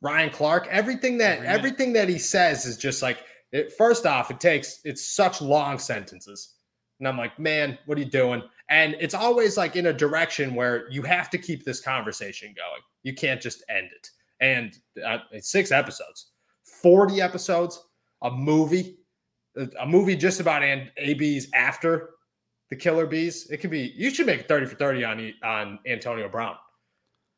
[0.00, 0.68] Ryan Clark?
[0.70, 3.18] Everything that Every everything that he says is just like.
[3.52, 6.54] It, first off, it takes it's such long sentences,
[6.98, 8.42] and I'm like, man, what are you doing?
[8.70, 12.80] And it's always like in a direction where you have to keep this conversation going.
[13.02, 14.10] You can't just end it.
[14.40, 16.30] And uh, six episodes,
[16.82, 17.84] 40 episodes,
[18.22, 18.98] a movie,
[19.80, 22.10] a movie just about and ABs after
[22.70, 23.50] the Killer Bees.
[23.50, 26.56] It could be, you should make 30 for 30 on, on Antonio Brown.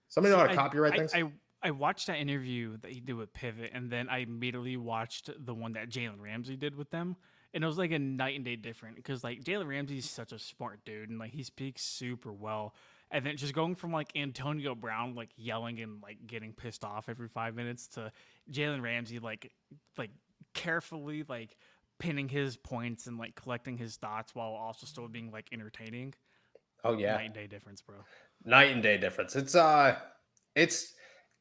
[0.08, 1.12] Somebody know how to copyright I, things?
[1.14, 1.24] I,
[1.62, 5.52] I watched that interview that he did with Pivot, and then I immediately watched the
[5.52, 7.16] one that Jalen Ramsey did with them
[7.56, 10.38] and it was like a night and day different because like Jalen Ramsey's such a
[10.38, 12.74] smart dude and like he speaks super well.
[13.10, 17.08] And then just going from like Antonio Brown like yelling and like getting pissed off
[17.08, 18.12] every five minutes to
[18.52, 19.50] Jalen Ramsey like
[19.96, 20.10] like
[20.52, 21.56] carefully like
[21.98, 26.12] pinning his points and like collecting his thoughts while also still being like entertaining.
[26.84, 27.14] Oh yeah.
[27.14, 27.96] Night and day difference, bro.
[28.44, 29.34] Night and day difference.
[29.34, 29.96] It's uh
[30.54, 30.92] it's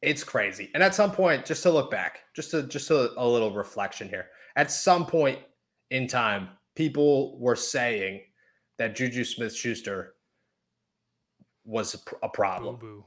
[0.01, 0.71] it's crazy.
[0.73, 4.28] And at some point, just to look back, just to just a little reflection here.
[4.56, 5.39] At some point,
[5.91, 8.21] in time, people were saying
[8.77, 10.15] that Juju Smith Schuster
[11.63, 12.75] was a, problem.
[12.75, 13.05] Boo boo.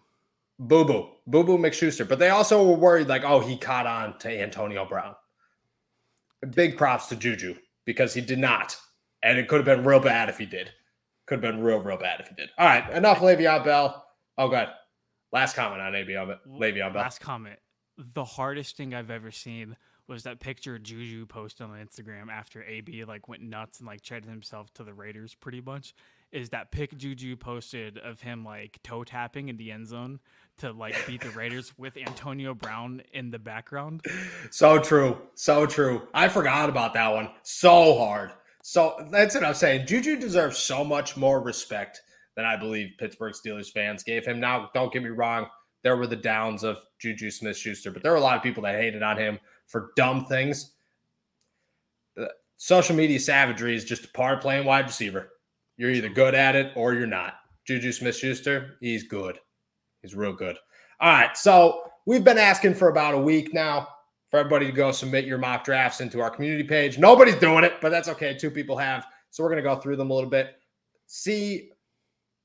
[0.59, 1.09] Boo boo.
[1.27, 2.09] Boo boo McSchuster.
[2.09, 5.15] But they also were worried, like, oh, he caught on to Antonio Brown.
[6.55, 8.77] Big props to Juju because he did not.
[9.23, 10.71] And it could have been real bad if he did.
[11.27, 12.49] Could have been real, real bad if he did.
[12.59, 12.89] All right.
[12.93, 14.05] Enough Le'Veon Bell.
[14.37, 14.69] Oh, good.
[15.33, 17.03] Last comment on Le'Veon, Le'Veon Bell.
[17.03, 17.59] Last comment.
[17.97, 19.77] The hardest thing I've ever seen
[20.09, 24.29] was that picture Juju posted on Instagram after AB like went nuts and like traded
[24.29, 25.95] himself to the Raiders pretty much.
[26.33, 30.21] Is that pic Juju posted of him like toe tapping in the end zone
[30.59, 34.05] to like beat the Raiders with Antonio Brown in the background?
[34.51, 35.19] So true.
[35.35, 36.09] So true.
[36.13, 37.31] I forgot about that one.
[37.43, 38.33] So hard.
[38.63, 39.87] So that's what I'm saying.
[39.87, 42.03] Juju deserves so much more respect
[42.37, 44.41] than I believe Pittsburgh Steelers fans gave him.
[44.41, 45.47] Now, don't get me wrong.
[45.89, 48.63] There were the downs of Juju Smith Schuster, but there were a lot of people
[48.65, 50.73] that hated on him for dumb things.
[52.21, 52.27] Uh,
[52.59, 55.31] social media savagery is just a part of playing wide receiver.
[55.79, 57.37] You're either good at it or you're not.
[57.65, 59.39] Juju Smith Schuster, he's good.
[60.03, 60.59] He's real good.
[61.01, 61.35] All right.
[61.39, 63.89] So we've been asking for about a week now
[64.31, 66.99] for everybody to go submit your mock drafts into our community page.
[66.99, 68.37] Nobody's doing it, but that's okay.
[68.37, 69.07] Two people have.
[69.31, 70.57] So we're going to go through them a little bit,
[71.07, 71.71] see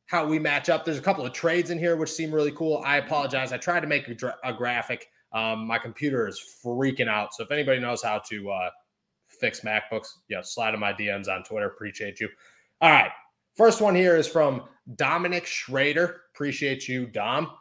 [0.08, 0.86] how we match up.
[0.86, 2.82] There's a couple of trades in here which seem really cool.
[2.86, 3.52] I apologize.
[3.52, 7.34] I tried to make a, dra- a graphic um, my computer is freaking out.
[7.34, 8.70] So if anybody knows how to uh,
[9.28, 11.68] fix MacBooks, yeah, slide in my DMs on Twitter.
[11.68, 12.30] Appreciate you.
[12.82, 13.12] All right.
[13.58, 14.64] First one here is from
[14.96, 16.22] Dominic Schrader.
[16.34, 17.52] Appreciate you, Dom.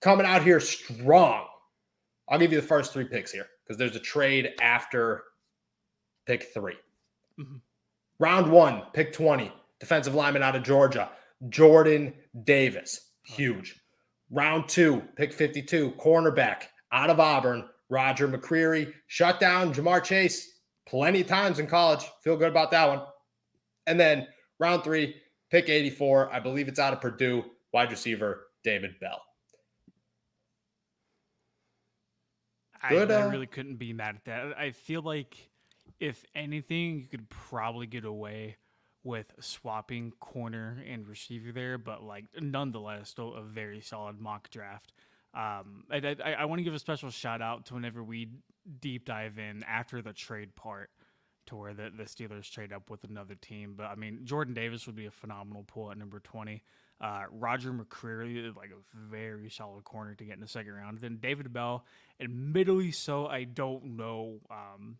[0.00, 1.46] Coming out here strong.
[2.28, 5.24] I'll give you the first three picks here because there's a trade after
[6.26, 6.74] pick 3
[7.40, 7.56] mm-hmm.
[8.18, 9.52] Round one, pick 20,
[9.84, 11.10] defensive lineman out of Georgia,
[11.50, 12.14] Jordan
[12.44, 13.10] Davis.
[13.26, 13.78] Huge.
[14.30, 18.92] Round two, pick 52, cornerback out of Auburn, Roger McCreary.
[19.08, 20.50] Shut down Ja'Marr Chase
[20.86, 22.02] plenty of times in college.
[22.22, 23.02] Feel good about that one.
[23.86, 24.26] And then
[24.58, 25.16] round three,
[25.50, 26.32] pick 84.
[26.32, 29.20] I believe it's out of Purdue, wide receiver David Bell.
[32.88, 34.58] Good, I, uh, I really couldn't be mad at that.
[34.58, 35.36] I feel like
[36.00, 38.56] if anything, you could probably get away
[39.04, 44.92] with swapping corner and receiver there, but like nonetheless, still a very solid mock draft.
[45.34, 48.30] Um, I, I, I want to give a special shout out to whenever we
[48.80, 50.90] deep dive in after the trade part
[51.46, 53.74] to where the, the Steelers trade up with another team.
[53.76, 56.62] But I mean, Jordan Davis would be a phenomenal pull at number 20.
[57.00, 60.98] Uh, Roger McCreary like a very solid corner to get in the second round.
[60.98, 61.84] Then David Bell,
[62.20, 64.96] admittedly, so I don't know um,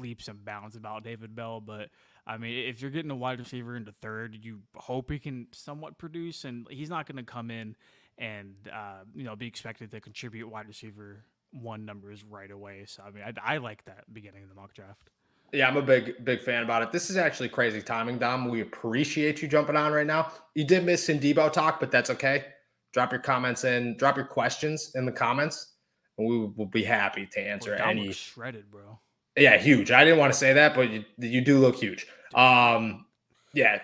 [0.00, 1.90] leaps and bounds about David Bell, but
[2.26, 5.98] I mean, if you're getting a wide receiver into third, you hope he can somewhat
[5.98, 7.76] produce, and he's not going to come in
[8.18, 12.84] and uh, you know be expected to contribute wide receiver one numbers right away.
[12.86, 15.10] So I mean, I, I like that beginning of the mock draft.
[15.52, 16.90] Yeah, I'm a big, big fan about it.
[16.90, 18.48] This is actually crazy timing, Dom.
[18.48, 20.32] We appreciate you jumping on right now.
[20.54, 22.46] You did miss some Deebo talk, but that's okay.
[22.92, 25.74] Drop your comments in, drop your questions in the comments,
[26.18, 28.12] and we will be happy to answer well, any.
[28.12, 28.98] Shredded, bro.
[29.36, 29.90] Yeah, huge.
[29.90, 32.06] I didn't want to say that, but you, you do look huge.
[32.34, 33.06] Um,
[33.52, 33.80] yeah,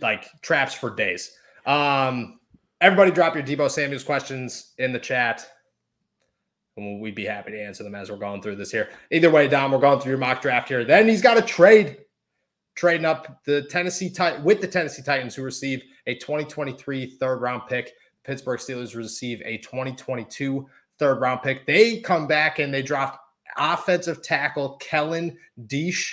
[0.00, 1.36] like traps for days.
[1.66, 2.38] Um,
[2.80, 5.48] everybody, drop your Deebo Samuels questions in the chat
[6.76, 8.88] and we'd be happy to answer them as we're going through this here.
[9.10, 10.84] Either way, Dom, we're going through your mock draft here.
[10.84, 11.98] Then he's got a trade,
[12.74, 17.62] trading up the Tennessee Tit- with the Tennessee Titans, who receive a 2023 third round
[17.68, 17.92] pick.
[18.24, 20.66] Pittsburgh Steelers receive a 2022
[20.98, 21.66] third round pick.
[21.66, 23.18] They come back and they draft
[23.56, 25.36] offensive tackle Kellen
[25.66, 26.12] Diesch.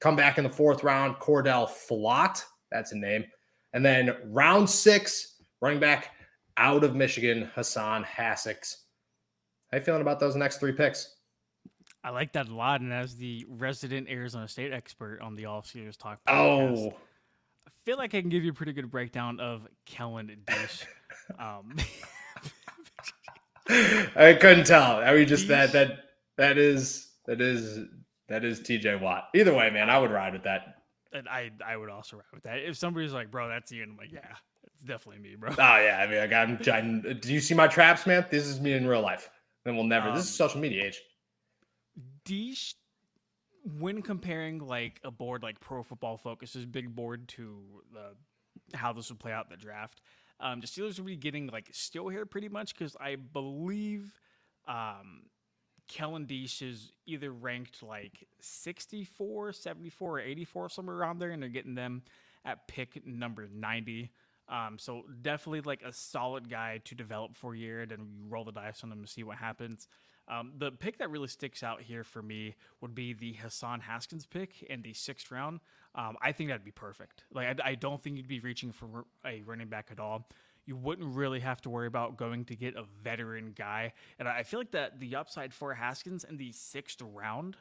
[0.00, 2.42] Come back in the fourth round, Cordale Flott.
[2.70, 3.24] That's a name.
[3.72, 6.10] And then round six, running back
[6.56, 8.78] out of Michigan, Hassan Haskins.
[9.70, 11.16] How you feeling about those next three picks?
[12.02, 12.80] I like that a lot.
[12.80, 16.94] And as the resident Arizona State expert on the All Steelers Talk podcast, oh.
[17.66, 20.84] I feel like I can give you a pretty good breakdown of Kellen Diesch.
[21.38, 21.76] um,
[24.16, 24.96] I couldn't tell.
[24.96, 26.09] I mean, just that that
[26.40, 27.86] that is that is
[28.28, 29.28] that is TJ Watt.
[29.34, 30.76] Either way, man, I would ride with that.
[31.12, 32.58] And I I would also ride with that.
[32.58, 35.50] If somebody's like, bro, that's you, and I'm like, yeah, it's definitely me, bro.
[35.50, 37.02] Oh yeah, I mean, like I'm.
[37.20, 38.24] Do you see my traps, man?
[38.30, 39.28] This is me in real life.
[39.64, 40.08] Then we'll never.
[40.08, 41.02] Um, this is um, social media age.
[42.24, 42.74] Diesch,
[43.78, 47.60] when comparing like a board like Pro Football Focus's big board to
[47.92, 50.00] the how this would play out in the draft,
[50.40, 54.10] um, the Steelers would be getting like still here pretty much because I believe
[54.66, 55.24] um,
[55.90, 61.50] Kellen Diesch is either ranked like 64, 74, or 84, somewhere around there, and they're
[61.50, 62.02] getting them
[62.44, 64.10] at pick number 90.
[64.48, 68.44] Um, so definitely like a solid guy to develop for a year, and you roll
[68.44, 69.88] the dice on him to see what happens.
[70.28, 74.26] Um, the pick that really sticks out here for me would be the Hassan Haskins
[74.26, 75.58] pick in the sixth round.
[75.96, 77.24] Um, I think that'd be perfect.
[77.32, 80.28] Like I, I, don't think you'd be reaching for a running back at all.
[80.70, 84.44] You wouldn't really have to worry about going to get a veteran guy, and I
[84.44, 87.56] feel like that the upside for Haskins in the sixth round,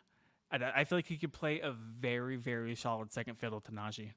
[0.51, 4.11] I, I feel like he could play a very very solid second fiddle to Najee.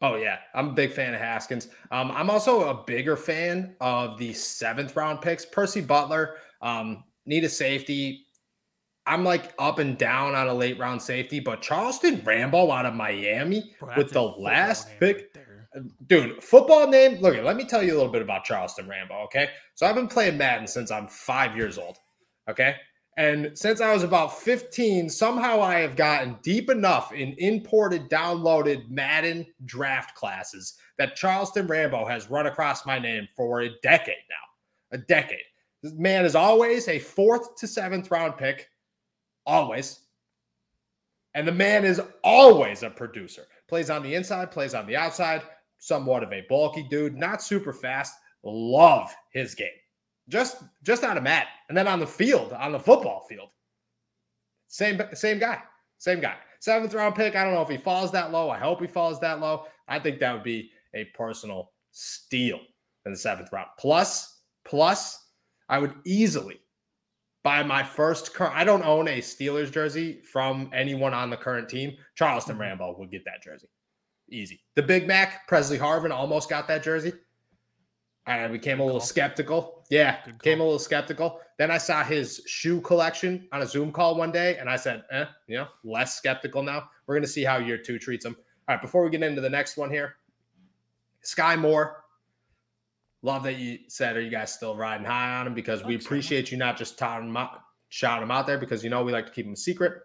[0.00, 1.66] Oh yeah, I'm a big fan of Haskins.
[1.90, 5.44] Um, I'm also a bigger fan of the seventh round picks.
[5.44, 8.26] Percy Butler, um, need a safety.
[9.04, 12.94] I'm like up and down on a late round safety, but Charleston Rambo out of
[12.94, 15.32] Miami Bro, with the last pick.
[15.34, 15.51] Right
[16.06, 17.20] Dude, football name.
[17.20, 19.14] Look, let me tell you a little bit about Charleston Rambo.
[19.24, 21.98] Okay, so I've been playing Madden since I'm five years old.
[22.48, 22.76] Okay,
[23.16, 28.88] and since I was about 15, somehow I have gotten deep enough in imported, downloaded
[28.88, 34.96] Madden draft classes that Charleston Rambo has run across my name for a decade now.
[34.96, 35.44] A decade.
[35.82, 38.70] This man is always a fourth to seventh round pick.
[39.44, 40.00] Always.
[41.34, 43.46] And the man is always a producer.
[43.68, 45.42] Plays on the inside, plays on the outside,
[45.82, 48.14] somewhat of a bulky dude, not super fast.
[48.44, 49.68] Love his game
[50.28, 53.50] just just out of mat and then on the field, on the football field,
[54.68, 55.60] same same guy,
[55.98, 56.36] same guy.
[56.60, 57.34] Seventh round pick.
[57.34, 58.48] I don't know if he falls that low.
[58.48, 59.66] I hope he falls that low.
[59.88, 62.60] I think that would be a personal steal
[63.04, 63.68] in the seventh round.
[63.78, 65.26] Plus, plus,
[65.68, 66.60] I would easily
[67.42, 68.32] buy my first.
[68.32, 71.96] Cur- I don't own a Steelers jersey from anyone on the current team.
[72.14, 72.62] Charleston mm-hmm.
[72.62, 73.68] Rambo would get that jersey,
[74.30, 74.62] easy.
[74.74, 77.12] The Big Mac, Pressley Harvin almost got that jersey.
[78.26, 79.84] I became a little skeptical.
[79.90, 81.40] Yeah, became a little skeptical.
[81.58, 85.02] Then I saw his shoe collection on a Zoom call one day, and I said,
[85.10, 86.88] eh, you know, less skeptical now.
[87.06, 88.36] We're going to see how year two treats him.
[88.68, 90.16] All right, before we get into the next one here,
[91.22, 91.98] Sky Moore.
[93.24, 95.54] Love that you said, are you guys still riding high on him?
[95.54, 98.90] Because we appreciate you not just touting him out, shouting him out there because you
[98.90, 100.00] know we like to keep him secret.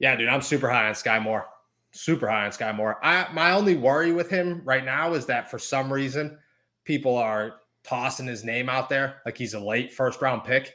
[0.00, 1.46] Yeah, dude, I'm super high on Sky Moore.
[1.94, 2.98] Super high on Sky Moore.
[3.02, 6.36] I my only worry with him right now is that for some reason
[6.84, 10.74] people are tossing his name out there like he's a late first round pick,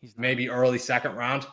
[0.00, 1.46] he's maybe early second round.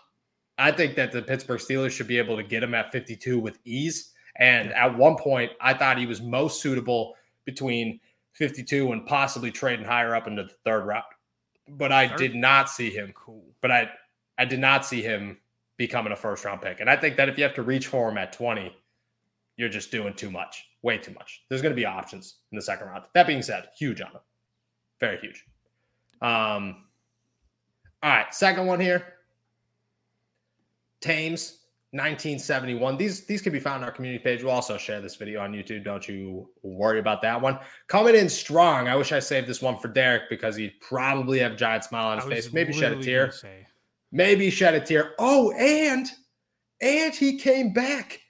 [0.58, 3.58] I think that the Pittsburgh Steelers should be able to get him at 52 with
[3.66, 4.12] ease.
[4.36, 7.16] And at one point, I thought he was most suitable
[7.46, 8.00] between
[8.34, 11.06] 52 and possibly trading higher up into the third round.
[11.70, 13.14] But I did not see him.
[13.16, 13.46] Cool.
[13.62, 13.90] But I
[14.38, 15.38] I did not see him
[15.86, 16.80] becoming a first round pick.
[16.80, 18.74] And I think that if you have to reach for him at 20,
[19.58, 21.44] you're just doing too much, way too much.
[21.50, 23.04] There's going to be options in the second round.
[23.14, 24.22] That being said, huge on him.
[25.02, 25.44] Very huge.
[26.22, 26.86] Um,
[28.02, 29.16] all right, second one here.
[31.02, 31.60] Thames,
[31.92, 32.96] 1971.
[32.96, 34.42] These these can be found on our community page.
[34.42, 35.84] We'll also share this video on YouTube.
[35.84, 37.60] Don't you worry about that one.
[37.88, 38.88] Coming in strong.
[38.88, 42.08] I wish I saved this one for Derek because he'd probably have a giant smile
[42.08, 42.54] on his face.
[42.54, 43.34] Maybe shed a tear.
[44.16, 45.16] Maybe shed a tear.
[45.18, 46.07] Oh, and
[46.80, 48.22] and he came back.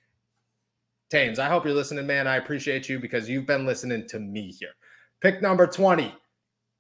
[1.12, 2.26] Tames, I hope you're listening, man.
[2.26, 4.72] I appreciate you because you've been listening to me here.
[5.22, 6.16] Pick number 20,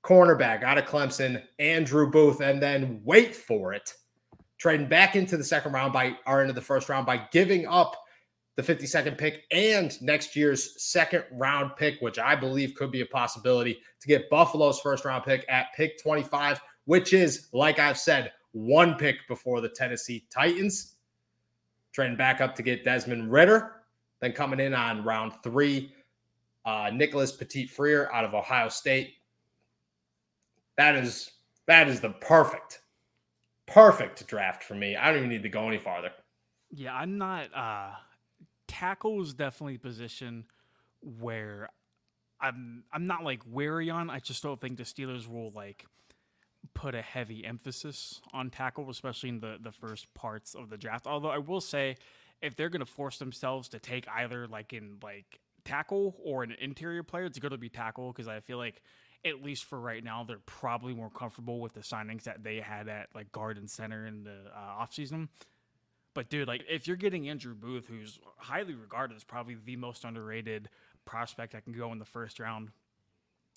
[0.05, 3.93] cornerback out of Clemson, Andrew Booth, and then wait for it,
[4.57, 7.97] trading back into the second round by or into the first round by giving up
[8.55, 13.05] the 52nd pick and next year's second round pick, which I believe could be a
[13.05, 18.31] possibility to get Buffalo's first round pick at pick 25, which is, like I've said,
[18.53, 20.95] one pick before the Tennessee Titans.
[21.91, 23.83] Trading back up to get Desmond Ridder.
[24.21, 25.93] Then coming in on round three,
[26.65, 29.15] uh, Nicholas Petit-Frere out of Ohio State.
[30.77, 31.31] That is
[31.67, 32.81] that is the perfect,
[33.67, 34.95] perfect draft for me.
[34.95, 36.11] I don't even need to go any farther.
[36.71, 37.53] Yeah, I'm not.
[37.55, 37.91] Uh,
[38.67, 40.45] tackle is definitely position
[41.01, 41.69] where
[42.41, 42.83] I'm.
[42.91, 44.09] I'm not like wary on.
[44.09, 45.85] I just don't think the Steelers will like
[46.73, 51.07] put a heavy emphasis on tackle, especially in the the first parts of the draft.
[51.07, 51.97] Although I will say,
[52.41, 56.55] if they're going to force themselves to take either like in like tackle or an
[56.59, 58.81] interior player, it's going to be tackle because I feel like
[59.25, 62.89] at least for right now, they're probably more comfortable with the signings that they had
[62.89, 65.29] at like guard and center in the uh, offseason.
[66.13, 70.03] But dude, like if you're getting Andrew Booth, who's highly regarded as probably the most
[70.03, 70.69] underrated
[71.05, 72.69] prospect that can go in the first round,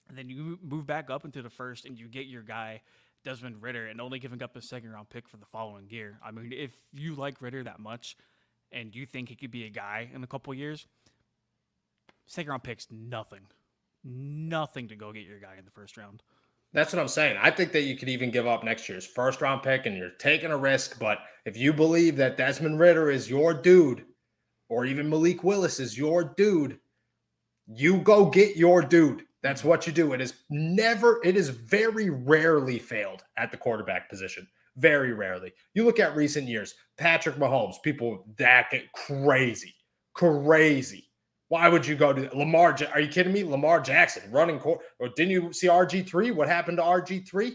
[0.09, 2.81] and then you move back up into the first and you get your guy
[3.25, 6.19] Desmond Ridder and only giving up a second round pick for the following year.
[6.25, 8.17] I mean, if you like Ridder that much
[8.73, 10.87] and you think he could be a guy in a couple years,
[12.27, 13.47] second round pick's nothing
[14.07, 16.23] nothing to go get your guy in the first round.
[16.73, 17.39] That's what I'm saying.
[17.41, 20.11] I think that you could even give up next year's first round pick and you're
[20.11, 20.99] taking a risk.
[20.99, 24.05] But if you believe that Desmond Ridder is your dude,
[24.69, 26.79] or even Malik Willis is your dude,
[27.67, 29.23] you go get your dude.
[29.47, 30.12] That's what you do.
[30.12, 34.44] It is never, it is very rarely failed at the quarterback position.
[34.76, 35.53] Very rarely.
[35.72, 39.72] You look at recent years, Patrick Mahomes, people that get crazy,
[40.14, 41.05] crazy.
[41.47, 42.76] Why would you go to Lamar?
[42.92, 43.44] Are you kidding me?
[43.44, 44.80] Lamar Jackson running court.
[44.99, 46.32] Or didn't you see RG three?
[46.32, 47.55] What happened to RG three?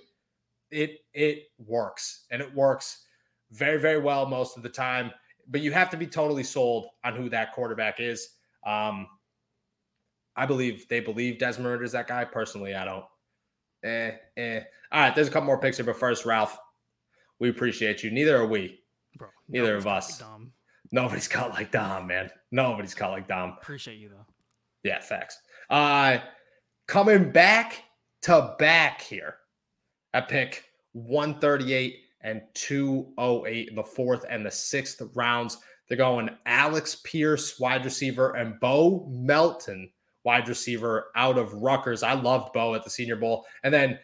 [0.72, 3.04] It it works and it works
[3.52, 5.12] very very well most of the time.
[5.50, 8.30] But you have to be totally sold on who that quarterback is.
[8.66, 9.08] Um,
[10.36, 12.26] I believe they believe Desmond is that guy.
[12.26, 13.06] Personally, I don't.
[13.84, 14.62] Eh, eh.
[14.92, 16.58] All right, there's a couple more picks here, but first, Ralph,
[17.40, 18.12] we appreciate you.
[18.12, 18.80] Neither are we.
[19.18, 20.20] Bro, Neither of us.
[20.20, 20.52] Dumb.
[20.92, 22.30] Nobody's cut like Dom, man.
[22.52, 23.56] Nobody's cut like Dom.
[23.62, 24.26] Appreciate you though.
[24.84, 25.40] Yeah, facts.
[25.70, 26.20] Uh
[26.88, 27.84] coming back
[28.24, 29.36] to back here
[30.14, 35.58] at pick 138 and 208 in the fourth and the sixth rounds.
[35.88, 39.90] They're going Alec Pierce, wide receiver, and Bo Melton,
[40.24, 42.04] wide receiver out of Rutgers.
[42.04, 43.46] I loved Bo at the Senior Bowl.
[43.64, 44.00] And then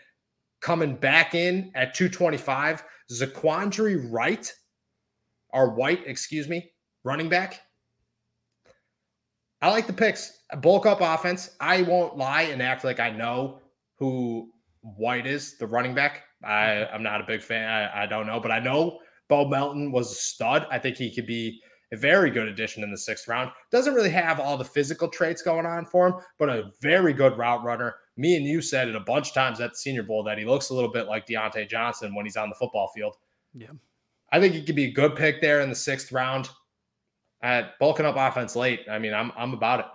[0.62, 4.52] coming back in at 225, Zaquandre Wright,
[5.50, 6.72] or White, excuse me,
[7.04, 7.62] running back.
[9.62, 10.44] I like the picks.
[10.62, 11.56] Bulk up offense.
[11.60, 13.60] I won't lie and act like I know
[13.96, 14.52] who
[14.82, 16.24] White is, the running back.
[16.44, 17.68] I, I'm not a big fan.
[17.68, 20.68] I, I don't know, but I know Bo Melton was a stud.
[20.70, 21.62] I think he could be
[21.92, 23.52] a very good addition in the sixth round.
[23.72, 27.38] Doesn't really have all the physical traits going on for him, but a very good
[27.38, 27.96] route runner.
[28.18, 30.46] Me and you said it a bunch of times at the Senior Bowl that he
[30.46, 33.16] looks a little bit like Diontae Johnson when he's on the football field.
[33.54, 33.72] Yeah.
[34.32, 36.50] I think he could be a good pick there in the sixth round
[37.42, 38.82] at bulking up offense late.
[38.90, 39.86] I mean, I'm I'm about it.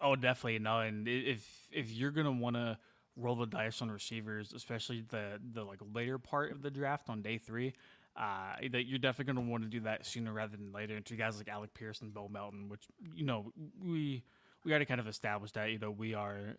[0.00, 0.80] Oh, definitely no.
[0.80, 2.78] And if if you're gonna want to
[3.16, 7.22] roll the dice on receivers, especially the the like later part of the draft on
[7.22, 7.74] day three,
[8.16, 10.96] uh, that you're definitely gonna want to do that sooner rather than later.
[10.96, 13.52] And to guys like Alec Pierce and Bill Melton, which you know
[13.82, 14.22] we
[14.64, 16.56] we already kind of established that you know we are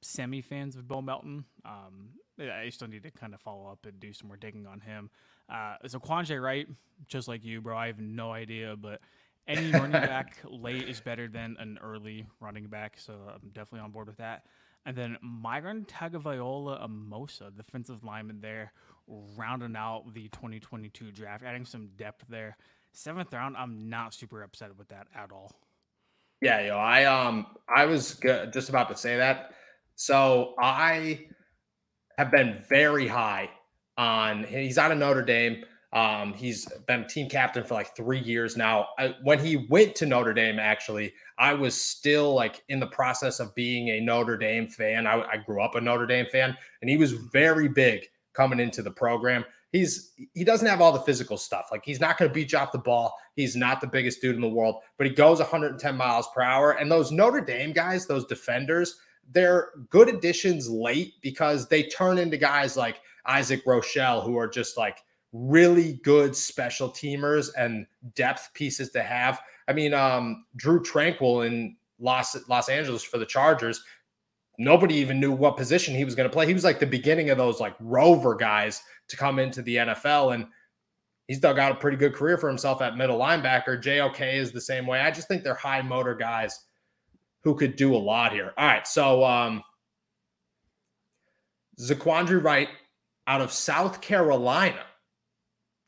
[0.00, 1.44] semi fans of Bill Melton.
[1.64, 4.80] Um, I still need to kind of follow up and do some more digging on
[4.80, 5.10] him.
[5.48, 6.68] Uh, Zaquandre Wright,
[7.06, 9.00] just like you, bro, I have no idea, but
[9.48, 12.96] any running back late is better than an early running back.
[12.98, 14.44] So I'm definitely on board with that.
[14.86, 18.72] And then Myron Tagovailoa Amosa, defensive lineman there,
[19.36, 22.56] rounding out the 2022 draft, adding some depth there.
[22.92, 25.52] seventh round, I'm not super upset with that at all.
[26.40, 29.52] Yeah, yo, I um I was good, just about to say that.
[29.96, 31.26] So I
[32.16, 33.50] have been very high
[33.96, 35.64] on he's out of Notre Dame.
[35.92, 38.88] Um, he's been team captain for like three years now.
[38.98, 43.40] I, when he went to Notre Dame, actually, I was still like in the process
[43.40, 45.06] of being a Notre Dame fan.
[45.06, 48.82] I, I grew up a Notre Dame fan, and he was very big coming into
[48.82, 49.44] the program.
[49.72, 51.68] He's he doesn't have all the physical stuff.
[51.70, 53.14] Like he's not going to beat you off the ball.
[53.34, 56.72] He's not the biggest dude in the world, but he goes 110 miles per hour.
[56.72, 58.98] And those Notre Dame guys, those defenders,
[59.30, 64.78] they're good additions late because they turn into guys like Isaac Rochell, who are just
[64.78, 64.98] like
[65.32, 69.40] really good special teamers and depth pieces to have.
[69.68, 73.82] I mean, um, Drue Tranquill in Los Los Angeles for the Chargers.
[74.58, 76.46] Nobody even knew what position he was going to play.
[76.46, 80.34] He was like the beginning of those like rover guys to come into the NFL,
[80.34, 80.46] and
[81.28, 83.80] he's dug out a pretty good career for himself at middle linebacker.
[83.80, 85.00] JOK is the same way.
[85.00, 86.64] I just think they're high motor guys
[87.44, 88.52] who could do a lot here.
[88.56, 89.62] All right, so um,
[91.78, 92.68] Zaquandre Wright
[93.26, 94.82] out of South Carolina.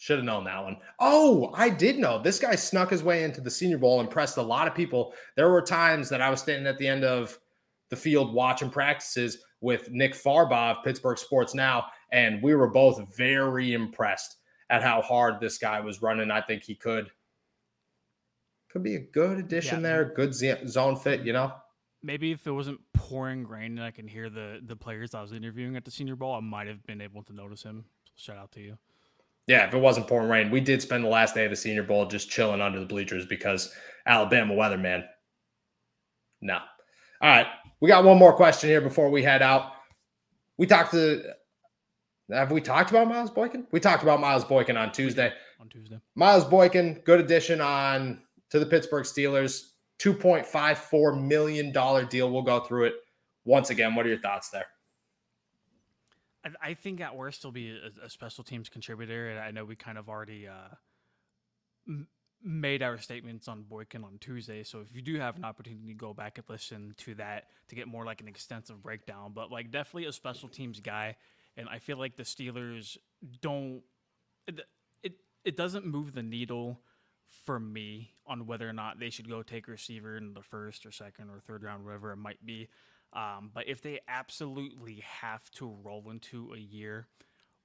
[0.00, 0.78] Should have known that one.
[0.98, 2.22] Oh, I did know.
[2.22, 5.12] This guy snuck his way into the Senior Bowl, impressed a lot of people.
[5.36, 7.38] There were times that I was standing at the end of
[7.90, 13.14] the field watching practices with Nick Farabaugh of Pittsburgh Sports Now, and we were both
[13.14, 14.36] very impressed
[14.70, 16.30] at how hard this guy was running.
[16.30, 17.10] I think he could
[18.70, 19.88] could be a good addition yeah.
[19.88, 21.52] there, good zone fit, you know.
[22.02, 25.34] Maybe if it wasn't pouring rain and I can hear the the players I was
[25.34, 27.84] interviewing at the Senior Bowl, I might have been able to notice him.
[28.16, 28.78] shout out to you.
[29.50, 31.82] Yeah, if it wasn't pouring rain, we did spend the last day of the Senior
[31.82, 33.74] Bowl just chilling under the bleachers because
[34.06, 35.04] Alabama weather, man.
[36.40, 36.58] No.
[37.20, 37.48] All right,
[37.80, 39.72] we got one more question here before we head out.
[40.56, 41.24] We talked to.
[42.30, 43.66] Have we talked about Miles Boykin?
[43.72, 45.32] We talked about Miles Boykin on Tuesday.
[45.60, 49.70] On Tuesday, Miles Boykin, good addition on to the Pittsburgh Steelers.
[49.98, 52.30] $2.54 million deal.
[52.30, 52.94] We'll go through it
[53.44, 53.96] once again.
[53.96, 54.66] What are your thoughts there?
[56.60, 59.76] I, think at worst he'll be a, a, special teams contributor, and I know we
[59.76, 60.74] kind of already uh,
[61.86, 62.08] m-
[62.42, 64.62] made our statements on Boykin on Tuesday.
[64.62, 67.74] So if you do have an opportunity to go back and listen to that to
[67.74, 71.16] get more like an extensive breakdown, but like definitely a special teams guy,
[71.56, 72.96] and I feel like the Steelers
[73.40, 73.82] don't
[74.46, 74.60] it
[75.02, 75.12] it,
[75.44, 76.80] it doesn't move the needle
[77.44, 80.90] for me on whether or not they should go take receiver in the first or
[80.90, 82.68] second or third round, whatever it might be.
[83.12, 87.08] Um, but if they absolutely have to roll into a year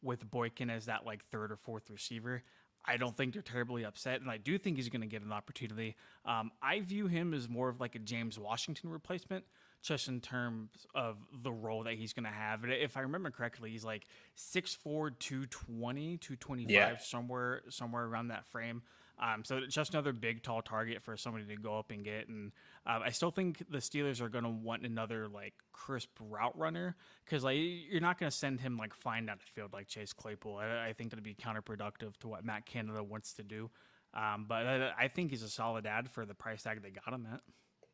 [0.01, 2.43] with Boykin as that like third or fourth receiver,
[2.87, 5.31] I don't think they're terribly upset, and I do think he's going to get an
[5.31, 5.95] opportunity.
[6.23, 9.43] Um, I view him as more of like a James Washington replacement,
[9.81, 12.63] just in terms of the role that he's going to have.
[12.63, 14.05] And if I remember correctly, he's like
[14.37, 16.97] 6'4", 220, 225, yeah.
[16.97, 18.83] somewhere somewhere around that frame.
[19.17, 22.27] Um, so just another big, tall target for somebody to go up and get.
[22.27, 22.51] And
[22.85, 26.95] uh, I still think the Steelers are going to want another like crisp route runner
[27.23, 30.11] because like you're not going to send him like flying down the field like Chase
[30.11, 30.57] Claypool.
[30.57, 33.69] I, I think that'd be counterproductive to what Matt Canada wants to do.
[34.13, 37.13] Um, but I, I, think he's a solid ad for the price tag they got
[37.13, 37.41] him at.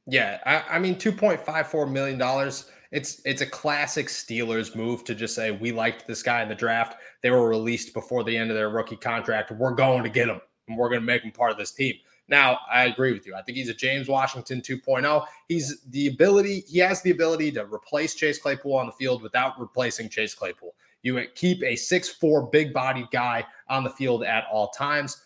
[0.07, 2.69] Yeah, I, I mean, two point five four million dollars.
[2.91, 6.55] It's it's a classic Steelers move to just say we liked this guy in the
[6.55, 6.97] draft.
[7.21, 9.51] They were released before the end of their rookie contract.
[9.51, 10.41] We're going to get him
[10.71, 11.95] and we're going to make him part of this team.
[12.27, 13.35] Now, I agree with you.
[13.35, 15.25] I think he's a James Washington 2.0.
[15.49, 19.59] He's the ability, he has the ability to replace Chase Claypool on the field without
[19.59, 20.73] replacing Chase Claypool.
[21.03, 25.21] You keep a six-four big bodied guy on the field at all times.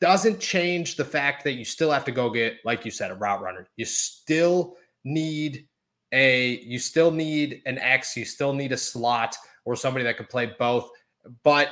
[0.00, 3.14] Doesn't change the fact that you still have to go get, like you said, a
[3.16, 3.68] route runner.
[3.76, 5.66] You still need
[6.12, 10.30] a, you still need an X, you still need a slot or somebody that could
[10.30, 10.88] play both.
[11.42, 11.68] But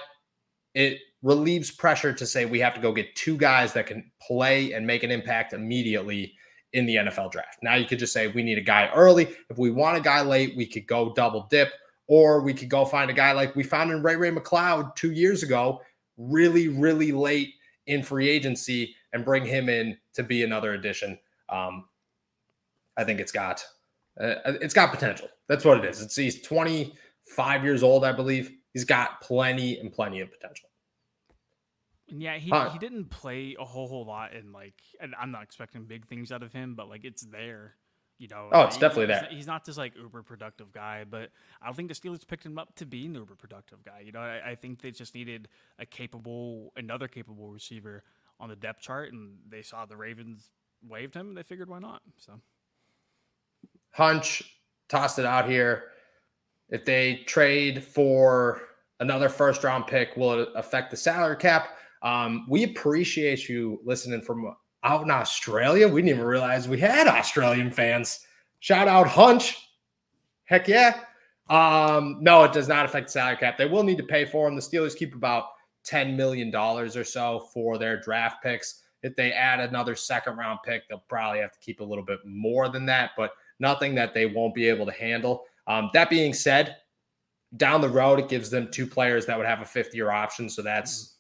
[0.75, 4.73] it relieves pressure to say we have to go get two guys that can play
[4.73, 6.35] and make an impact immediately
[6.73, 7.59] in the NFL draft.
[7.63, 9.29] Now you could just say we need a guy early.
[9.49, 11.73] If we want a guy late, we could go double dip,
[12.07, 15.13] or we could go find a guy like we found in Ray Ray McCloud two
[15.13, 15.81] years ago,
[16.17, 17.55] really, really late
[17.87, 21.19] in free agency, and bring him in to be another addition.
[21.49, 21.87] Um,
[22.97, 23.65] I think it's got
[24.21, 25.29] uh, it's got potential.
[25.49, 26.03] That's what it is.
[26.03, 28.53] It's he's 25 years old, I believe.
[28.75, 30.68] He's got plenty and plenty of potential.
[32.11, 32.71] Yeah, he huh.
[32.71, 36.33] he didn't play a whole whole lot and like, and I'm not expecting big things
[36.33, 37.75] out of him, but like it's there,
[38.19, 38.49] you know.
[38.51, 39.31] Oh, it's he, definitely he's, there.
[39.31, 41.31] He's not this like uber productive guy, but
[41.61, 44.03] I don't think the Steelers picked him up to be an uber productive guy.
[44.05, 45.49] You know, I, I think they just needed
[45.79, 48.05] a capable, another capable receiver
[48.41, 50.51] on the depth chart, and they saw the Ravens
[50.89, 52.01] waived him, and they figured why not.
[52.17, 52.41] So,
[53.91, 55.85] hunch tossed it out here.
[56.71, 58.63] If they trade for
[59.01, 61.77] another first round pick, will it affect the salary cap?
[62.03, 65.89] Um, we appreciate you listening from out in Australia.
[65.89, 68.21] We didn't even realize we had Australian fans.
[68.61, 69.57] Shout out Hunch.
[70.45, 71.01] Heck yeah.
[71.51, 73.57] Um, no, it does not affect salary cap.
[73.57, 74.55] They will need to pay for them.
[74.55, 75.45] The Steelers keep about
[75.87, 78.83] $10 million or so for their draft picks.
[79.03, 82.19] If they add another second round pick, they'll probably have to keep a little bit
[82.27, 85.45] more than that, but nothing that they won't be able to handle.
[85.67, 86.77] Um, that being said,
[87.57, 90.51] down the road, it gives them two players that would have a fifth year option.
[90.51, 91.18] So that's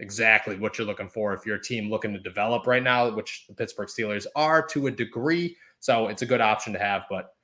[0.00, 3.46] exactly what you're looking for if you're a team looking to develop right now, which
[3.48, 5.56] the Pittsburgh Steelers are to a degree.
[5.80, 7.34] So it's a good option to have, but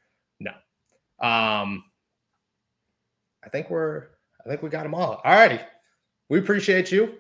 [0.41, 0.51] no.
[1.27, 1.85] Um,
[3.45, 4.09] I think we're,
[4.45, 5.21] I think we got them all.
[5.25, 5.61] All righty.
[6.29, 7.15] We appreciate you.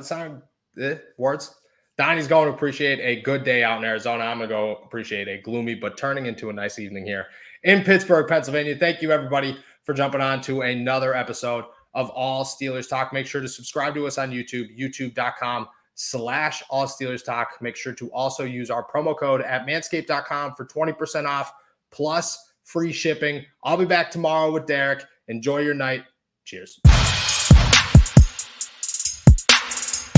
[0.00, 0.42] Sound
[0.80, 1.54] eh, words.
[1.98, 4.24] Donnie's going to appreciate a good day out in Arizona.
[4.24, 7.26] I'm going to go appreciate a gloomy but turning into a nice evening here
[7.62, 8.76] in Pittsburgh, Pennsylvania.
[8.76, 11.64] Thank you, everybody, for jumping on to another episode
[11.96, 13.12] of All Steelers Talk.
[13.12, 17.56] Make sure to subscribe to us on YouTube, youtube.com slash All Steelers Talk.
[17.60, 21.52] Make sure to also use our promo code at manscaped.com for 20% off
[21.90, 23.44] plus free shipping.
[23.64, 25.04] I'll be back tomorrow with Derek.
[25.28, 26.04] Enjoy your night.
[26.44, 26.78] Cheers.